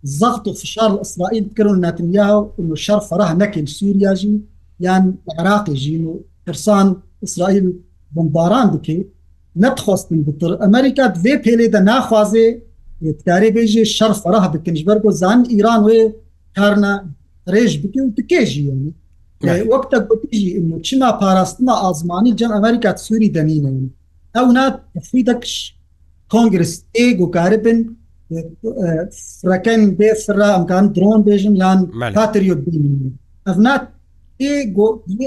zaxt 0.04 0.46
û 0.46 0.54
fişar 0.54 0.92
İsraîl 1.04 1.44
kirin 1.56 1.82
Netanyahu 1.86 2.38
û 2.62 2.76
şer 2.76 3.00
ferah 3.08 3.34
nekin 3.34 3.66
Sûriya 3.66 4.16
jî 4.16 4.42
yan 4.80 5.04
Iraqê 5.40 5.74
jî 5.76 5.96
û 6.12 6.12
Kirsan 6.46 7.02
İsraîl 7.22 7.66
bombaran 8.14 8.66
dike 8.72 9.06
netxwastin 9.56 10.26
bitir 10.26 10.50
Amerika 10.66 11.02
vê 11.24 11.34
pêlê 11.44 11.72
de 11.72 11.78
naxwazê 11.78 12.46
تکاری 13.18 13.50
بێژێ 13.56 13.82
شەر 13.96 14.12
فەرەح 14.22 14.44
بکنش 14.54 14.80
بەر 14.88 14.98
بۆ 15.04 15.10
زان 15.20 15.38
ئیران 15.52 15.80
وێ 15.86 16.00
کارنا 16.56 16.92
ڕێژ 17.52 17.72
بکە 17.82 18.00
و 18.04 18.14
تکێژیێنی 18.18 18.90
وەکتە 19.72 19.98
بژی 20.08 20.42
چنا 20.86 21.10
پاراستنا 21.20 21.74
ئازمانی 21.84 22.36
جەم 22.38 22.52
ئەمریکا 22.56 22.90
سووری 23.06 23.32
دەمینەوە 23.36 23.86
ئەو 24.36 24.46
ناتفی 24.56 25.22
دەکش 25.28 25.52
کۆنگرس 26.32 26.72
ئێگ 26.98 27.18
و 27.20 27.32
کارە 27.36 27.58
بن 27.64 27.78
فرەکەن 29.38 29.80
بێ 29.98 30.08
سرا 30.24 30.48
ئەمکان 30.54 30.84
درۆن 30.96 31.20
بێژم 31.28 31.54
یان 31.62 31.78
هاتریۆ 32.16 32.54
بین 32.64 32.84
ئەف 33.46 33.58
نات 33.66 33.82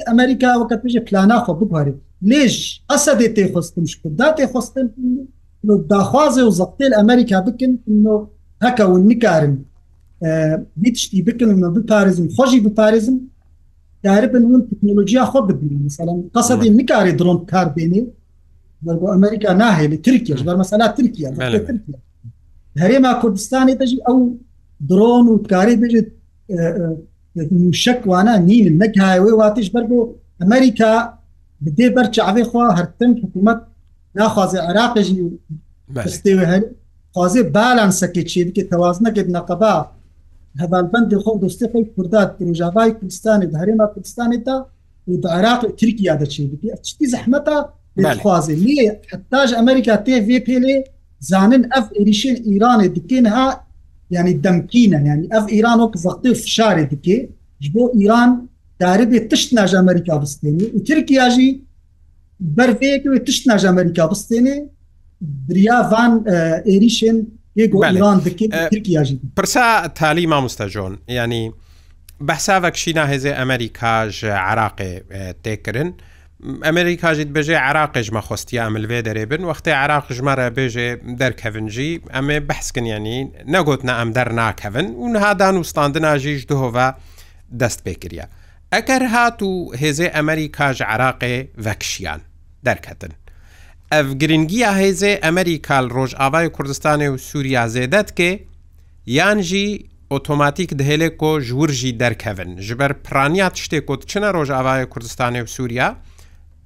ئەمریکا 0.09 0.49
وەکە 0.61 0.75
پێژێ 0.81 1.01
پلاناخوا 1.07 1.53
بپارێت 1.59 1.97
لێژ 2.29 2.55
ئەسە 2.91 3.11
دێ 3.19 3.27
تێ 3.35 3.43
خستم 3.53 3.85
شکدا 3.93 4.27
تێ 4.37 4.45
خستم 4.53 4.87
داخوازێ 5.89 6.39
و 6.47 6.51
زەقتێل 6.59 6.91
ئەمریکا 6.97 7.39
بکن 7.45 7.71
هەکە 8.63 8.81
و 8.89 8.93
نکارن 9.09 9.53
هیچشتی 10.83 11.21
بکن 11.27 11.49
بپارێزم 11.77 12.27
خۆشی 12.35 12.59
بپارێزم 12.67 13.15
داربن 14.03 14.43
ون 14.45 14.61
تکنۆلۆژیا 14.69 15.23
خۆ 15.31 15.39
ببین 15.49 15.81
مثلا 15.87 16.13
قسەدی 16.35 16.69
نکاری 16.79 17.13
درۆن 17.19 17.39
کار 17.51 17.67
بێنێ 17.75 18.01
بۆ 18.85 19.07
ئەمریکا 19.15 19.51
ناهێ 19.61 19.85
لە 19.91 19.97
ترکیش 20.05 20.41
بەر 20.47 20.55
مەسەلا 20.61 20.87
ترکیا 20.97 21.29
هەرێما 22.81 23.11
کوردستانی 23.21 23.75
دەژی 23.81 23.99
ئەو 24.07 24.17
درۆن 24.89 25.25
و 25.31 25.35
کاری 25.53 25.75
بێژێت 25.81 26.07
شکوانە 27.83 28.33
نین 28.47 28.67
نەک 28.81 28.93
هاوێ 29.05 29.33
واتیش 29.39 29.67
بەر 29.75 29.85
بۆ 29.89 29.97
ئەمریکا 30.41 30.91
بدێ 31.65 31.87
بەر 31.95 32.07
چاوێ 32.15 32.43
خوا 32.49 32.67
هەرتن 32.77 33.11
حکوومەت 33.23 33.59
ناخوازێ 34.19 34.57
عراقژی 34.69 35.21
پستێوە 35.95 36.45
هەن 36.51 36.63
خوازێ 37.15 37.41
بالانسەکە 37.57 38.23
چێ 38.31 38.41
بکە 38.47 38.63
تەوازنەکەت 38.71 39.27
نەقەبا 39.35 39.75
هەبانبندی 40.61 41.17
خۆ 41.23 41.31
دەستەکەی 41.43 41.85
کوردات 41.95 42.29
پروژاوای 42.39 42.91
کوردستانی 42.99 43.45
هەرێما 43.61 43.87
کوردستانێتدا 43.93 44.57
بە 45.21 45.27
عراق 45.35 45.61
ترکیا 45.79 46.15
دەچێ 46.21 46.43
بکە 46.51 46.71
چتی 46.87 47.05
زەحمەتە 47.13 47.55
خوازێ 48.21 48.55
حتاج 49.11 49.49
ئەمریکا 49.57 49.95
تێVێ 50.07 50.39
پێلێ 50.47 50.75
زانن 51.29 51.63
ئەف 51.73 51.85
عێریشێن 51.97 52.37
ئیرانێ 52.47 52.87
دکێنها 52.97 53.47
ینی 54.15 54.33
دەمکینە 54.45 54.99
ینی 55.11 55.27
ئەف 55.33 55.45
ئیران 55.53 55.79
و 55.81 55.91
قزەقی 55.93 56.33
فشارێ 56.43 56.85
دکێ 56.93 57.17
بۆ 57.73 57.83
ئیران 57.97 58.31
داربێ 58.81 59.19
تشت 59.29 59.49
ناژ 59.57 59.71
ئەمریکا 59.79 60.15
بستێنی 60.23 60.65
و 60.75 60.79
ترکیاژی 60.87 61.49
bervê 62.39 63.23
tişt 63.25 63.47
naj 63.47 63.65
Amerika 63.65 64.01
bistênê 64.03 64.67
biriya 65.21 65.91
van 65.91 66.13
êrişên 66.73 67.17
êgoran 67.57 68.25
dikin 68.25 68.51
Pirsa 69.37 69.93
talî 69.95 70.27
mamostajon 70.27 70.97
yanî 71.07 71.51
behsa 72.21 72.63
vekşîna 72.63 73.05
hêzê 73.13 73.35
Amerika 73.35 74.09
ji 74.09 74.27
Iraqê 74.27 74.91
têkirin. 75.45 75.91
ئەمریکا 76.67 77.09
ژیت 77.17 77.29
بەژێ 77.37 77.57
عراقیژمە 77.69 78.21
خۆستی 78.27 78.55
ئەملوێ 78.63 78.99
دەرێبن 79.07 79.41
وەختی 79.49 79.71
عراق 79.83 80.05
ژمارە 80.17 80.47
بێژێ 80.57 80.89
دەرکەونجی 81.21 81.91
ئەمێ 82.15 82.37
بەحسکنیانی 82.49 83.17
نەگوتنە 83.55 83.93
ئەم 83.99 84.09
دەرناکەون 84.17 84.87
و 85.03 85.05
نهادان 85.15 85.55
و 85.59 85.63
ستاندناژیش 85.71 86.41
دهۆڤ 86.49 86.75
دەست 87.61 87.79
پێکرە. 87.85 88.25
ئەگەر 88.75 89.03
هات 89.13 89.39
و 89.49 89.71
هێزێ 89.81 90.07
ئەمەری 90.15 90.47
کاژ 90.57 90.77
عراقێ 90.91 91.35
ڤەکشیان 91.65 92.21
دەرکەتن. 92.67 93.13
ئەف 93.93 94.07
گرنگیە 94.21 94.71
هێزێ 94.81 95.13
ئەمەری 95.23 95.57
کال 95.67 95.85
ڕۆژ 95.95 96.11
ئاوای 96.21 96.47
کوردستانی 96.55 97.07
و 97.11 97.15
سووریا 97.27 97.63
زێدەت 97.75 98.09
کێ 98.17 98.31
یانژی 99.17 99.67
ئۆتۆماتیک 100.11 100.69
دهێلێک 100.79 101.13
کۆ 101.21 101.31
ژورژی 101.49 101.91
دەرکەون 102.01 102.49
ژبەر 102.67 102.91
پرانیات 103.05 103.55
شتێک 103.63 103.83
کۆت 103.87 104.01
چنە 104.11 104.29
ڕۆژ 104.35 104.49
ئاوای 104.57 104.85
کوردستانی 104.93 105.41
و 105.43 105.47
سووریا 105.55 105.87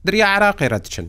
دریا 0.06 0.28
عراقی 0.36 0.68
ڕەتچن. 0.74 1.08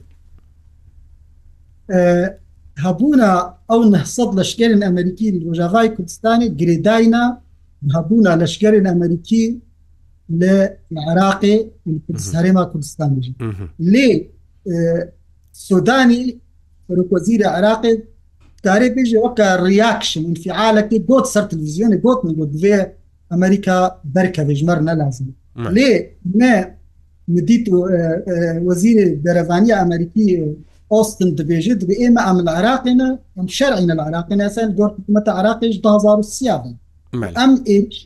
هەبووە 2.84 3.34
ئەو 3.70 3.80
900 3.94 4.28
لەشکێن 4.38 4.72
ئەمریکی 4.86 5.26
ڕۆژاوای 5.46 5.88
کوردستانی 5.96 6.48
گرێداینا 6.60 7.24
هەبووە 7.94 8.30
لەشکێن 8.42 8.84
ئەمریکی 8.90 9.44
لە 10.38 10.76
عراقی 11.08 11.56
هەرێما 12.34 12.64
کوردستان 12.72 13.10
لێ 13.92 14.08
سودانی 15.66 16.22
فروکۆزیرە 16.86 17.46
عراقی 17.56 17.92
دارێ 18.66 18.88
بێژێ 18.96 19.18
وەکە 19.24 19.46
ریاکشن 19.68 20.22
انفعالەکە 20.30 20.96
گۆت 21.10 21.26
سەر 21.34 21.44
تلویزیۆنی 21.52 21.98
گوت 22.04 22.18
من 22.24 22.34
گوت 22.38 22.52
بێ 22.62 22.76
ئەمریکا 23.32 23.78
بەرکە 24.14 24.42
بێژمەر 24.48 24.78
نەلازم 24.88 25.26
لێ 25.76 25.90
نە 26.40 26.52
مدیت 27.34 27.64
وەزیری 28.68 29.06
دەرەوانی 29.26 29.76
ئەمریکی 29.80 30.26
ئۆستن 30.92 31.30
دەبێژێت 31.40 31.78
دەبێ 31.82 31.94
ئێمە 32.02 32.22
ئەم 32.26 32.38
لە 32.46 32.52
عراقینە 32.58 33.08
ئەم 33.36 33.46
شەرعینە 33.56 33.94
لە 33.98 34.02
عراقینە 34.08 34.46
سەر 34.56 34.66
گۆرتمەتە 34.78 35.30
عراقیش 35.38 35.76
2030 35.76 36.48
ئەم 36.50 37.54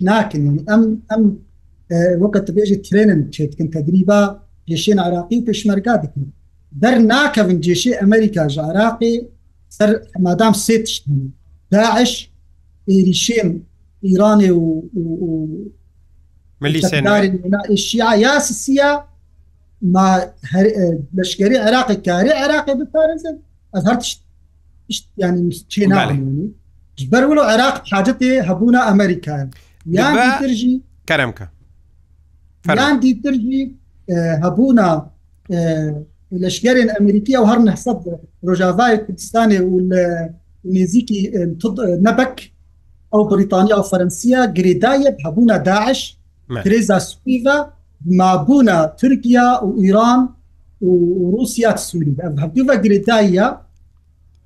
ناکن 0.09 0.43
ئەم 0.71 0.83
ئەم 1.11 1.23
وەکە 1.91 2.41
بێژی 2.57 2.77
ترێنم 2.87 3.21
بچێت 3.29 3.53
کن 3.59 3.69
تەدریبا 3.77 4.21
پێشێن 4.69 4.99
عراقی 5.07 5.37
و 5.41 5.45
پێشمەرگا 5.49 5.95
بکن 6.03 6.25
دەر 6.83 6.97
ناکەون 7.13 7.59
جێشی 7.65 7.99
ئەمریکا 8.01 8.45
ژ 8.53 8.57
عراقی 8.71 9.15
سەر 9.79 9.91
مادام 10.25 10.53
سێتشت 10.67 11.05
داعش 11.73 12.13
عێریشێم 12.89 13.49
ئیرانێ 14.07 14.51
و 14.51 14.65
ملیشیا 16.61 18.11
یاسیسیە 18.27 18.91
ما 19.95 20.07
لەشکری 21.17 21.57
عراقی 21.67 21.97
کاری 22.07 22.31
عراقی 22.43 22.75
بپارێزن 22.81 23.37
ئەز 23.75 23.85
هەر 23.91 23.97
ینی 25.21 25.51
چێ 25.73 25.83
ناونی 25.91 26.51
بەر 27.13 27.25
و 27.29 27.43
عراق 27.53 27.77
حاجتێ 27.93 28.31
هەبوونا 28.49 28.81
ئەمریکان 28.89 29.47
یان 29.97 30.17
ترژی 30.41 30.75
کەرمکە 31.11 31.47
فلان 32.69 32.95
دیترژی 33.05 33.63
هەبوونا 34.45 34.91
لەشگەرێن 36.45 36.89
ئەمریکی 36.95 37.35
و 37.41 37.45
هەر 37.51 37.61
نەسە 37.69 37.91
ڕۆژاوای 38.49 38.95
کوردستانی 39.05 39.59
و 39.59 39.75
لە 39.91 40.05
نێزیکی 40.75 41.21
نەبک 42.07 42.37
ئەو 43.13 43.23
بریتانیا 43.33 43.77
و 43.81 43.89
فەرەنسیە 43.91 44.41
گرێدایە 44.57 45.11
هەبوونا 45.25 45.57
داعش 45.71 46.01
کرێزا 46.65 46.99
سوپیڤە 47.09 47.57
مابوونا 48.21 48.79
تورکیا 49.01 49.49
و 49.67 49.69
ئیران 49.83 50.21
و 50.87 50.93
رووسیا 51.33 51.71
سووری 51.87 52.15
هەبدوە 52.43 52.75
گرێدایە 52.85 53.49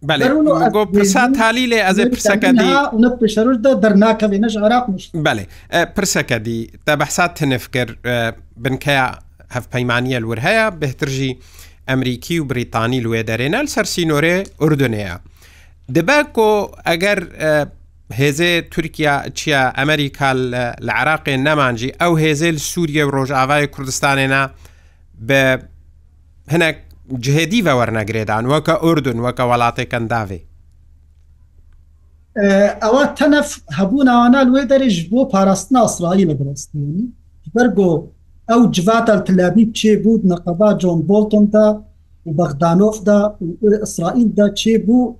پرسا 0.06 1.28
تالی 1.38 1.66
لێ 1.70 1.80
ئەزێ 1.86 2.04
پرسەکەدا 2.12 3.74
دەرناکەێ 3.82 4.38
نەژ 4.44 4.54
عراق 4.64 4.86
بەێ 5.24 5.44
پرسەکە 5.96 6.38
دی 6.46 6.58
تا 6.86 6.94
بەحسا 7.00 7.26
تنفکرد 7.38 7.96
بنکەیە 8.62 9.06
هەفپەیمانیە 9.54 10.18
لور 10.24 10.38
هەیە 10.46 10.64
بهترژی 10.80 11.38
ئەمریکی 11.88 12.38
و 12.40 12.44
بریتانی 12.48 13.00
لێ 13.04 13.22
دەرێنە 13.28 13.60
سەر 13.74 13.84
سینۆرێ 13.94 14.36
ئوردونەیە 14.62 15.16
دەبە 15.94 16.18
کۆ 16.36 16.52
ئەگەر 16.88 17.18
هێزێ 18.18 18.52
تورکیا 18.72 19.16
چیە 19.38 19.62
ئەمریکا 19.78 20.30
لە 20.86 20.92
عراقێ 21.00 21.36
نەمانجی 21.46 21.90
ئەو 22.00 22.12
هێزل 22.22 22.56
سووریە 22.70 23.04
و 23.06 23.10
ڕۆژاوای 23.16 23.66
کوردستانێنا 23.74 24.42
بە 25.28 25.42
هەنێک 26.52 26.78
جهێدی 27.24 27.62
بە 27.66 27.72
وەرنەگرێدان 27.78 28.44
وەکە 28.52 28.74
ئوردون 28.84 29.18
وەکە 29.24 29.42
وڵاتێکەنداوێ 29.50 30.40
ئەوە 32.82 33.02
تەنەف 33.18 33.48
هەبووناوانە 33.78 34.40
لێ 34.52 34.62
دەریش 34.70 34.98
بۆ 35.10 35.20
پاراستنا 35.32 35.80
ئاسرائیل 35.84 36.28
لە 36.30 36.34
بڕستنی 36.40 37.04
بەرگۆ 37.54 37.92
ئەو 38.50 38.60
جواتل 38.74 39.18
تلابی 39.26 39.64
چێ 39.78 39.92
بوو 40.02 40.22
نەقەبا 40.30 40.70
جۆن 40.82 41.00
بۆلتۆن 41.08 41.44
تا 41.52 41.66
و 42.26 42.30
بەغدانۆفدا 42.38 43.18
ئیسرائیلدا 43.84 44.46
چێ 44.60 44.74
بوو 44.86 45.14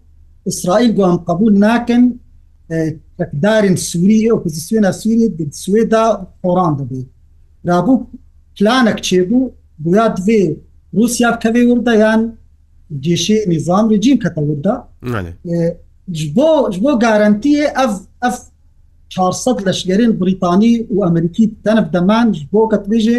ئیسرائیل 0.49 0.91
گوام 0.99 1.17
قبول 1.29 1.53
ناکەن 1.65 2.03
تەکدارن 3.19 3.77
سووریە 3.89 4.31
ئۆپزیسیۆنە 4.33 4.91
سووریت 5.01 5.53
سوێدا 5.65 6.05
خۆران 6.41 6.75
دەبێت 6.81 7.09
رابوو 7.69 7.95
پلانك 8.57 8.99
چێ 9.09 9.21
بوو 9.29 9.41
گویا 9.85 10.07
دوێ 10.17 10.43
Rusya 10.97 11.31
kevêrda 11.43 11.95
yan 12.05 12.23
ceşê 13.03 13.39
nizam 13.51 13.85
rejim 13.91 14.19
ketewda 14.23 14.75
bo 16.37 16.53
ji 16.73 16.81
bo 16.85 16.93
garantiye 17.01 17.65
ev 17.85 17.91
ev 18.29 18.37
400 19.17 19.67
leşgerên 19.67 20.13
Britanî 20.21 20.75
û 20.87 21.07
Amerîkî 21.07 21.45
tenev 21.65 21.87
deman 21.93 22.27
ji 22.33 22.45
bo 22.53 22.61
ketbêje 22.71 23.19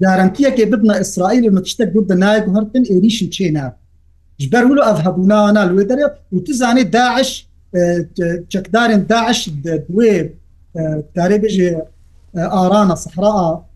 garantiyekê 0.00 0.64
bibna 0.72 0.94
İsraîl 0.98 1.44
me 1.52 1.62
tiştek 1.62 1.92
gur 1.94 2.08
de 2.08 2.20
nayguhertin 2.20 2.84
êrîşin 2.94 3.28
çêne 3.36 3.72
ji 4.38 4.52
ber 4.52 4.62
ev 4.88 4.98
hebûna 5.04 5.54
na 5.54 5.62
wê 5.74 5.88
dere 5.88 6.02
û 6.32 6.44
tu 6.44 6.52
zanê 6.52 6.92
daş 6.92 7.28
çekdarên 8.54 9.02
daş 9.08 9.48
wê 9.88 10.32
derê 11.16 11.38
bêje 11.44 11.84
arana 12.36 12.96
sehraa 12.96 13.71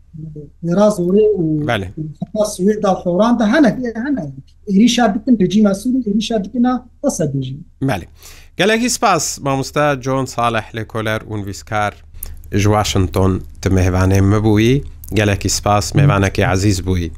Iraz 0.63 1.01
oraya 1.01 1.91
Hamas 2.33 2.59
da 2.83 2.93
xoran 3.03 3.39
da 3.39 3.45
hene 3.53 3.71
hene 4.07 4.25
êrişa 4.73 5.15
dikin 5.15 5.35
rejîma 5.41 5.75
Sûrî 5.75 6.11
êrişa 6.11 6.45
dikina 6.45 6.87
Asadjî. 7.03 7.57
Melê. 7.83 8.05
Gelekî 8.57 8.91
spas 8.91 9.39
mamosta 9.41 9.97
John 10.03 10.25
Saleh 10.25 10.65
Lêkoler 10.75 11.21
û 11.21 11.47
vîskar 11.47 11.93
ji 12.53 12.63
Washington 12.63 13.41
di 13.63 13.69
mehvanê 13.69 14.21
me 14.21 14.37
bûyî 14.45 14.85
gelekî 15.15 15.49
spas 15.49 15.95
mêvanekê 15.95 16.43
ezîz 16.55 16.81
bûyî. 16.87 17.11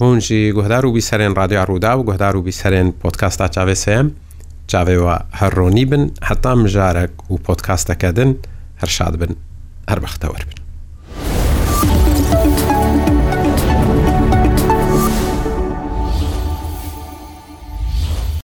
Hûn 0.00 0.20
jî 0.20 0.52
guhdar 0.56 0.82
û 0.84 0.94
bîserên 0.96 1.36
radyoya 1.36 1.64
Rûda 1.64 1.92
û 2.00 2.02
guhdar 2.08 2.34
û 2.38 2.40
bîserên 2.48 2.92
podkasta 2.92 3.46
çavê 3.46 3.76
sêm 3.86 4.08
çavêwa 4.68 5.16
herronî 5.32 5.90
bin 5.92 6.12
heta 6.22 6.54
mijarek 6.56 7.10
û 7.30 7.38
podkastekedin 7.46 8.38
her 8.80 8.86
şad 8.88 9.14
bin 9.20 9.36
her 9.88 9.98
bextewer 10.02 10.42
bin. 10.46 10.57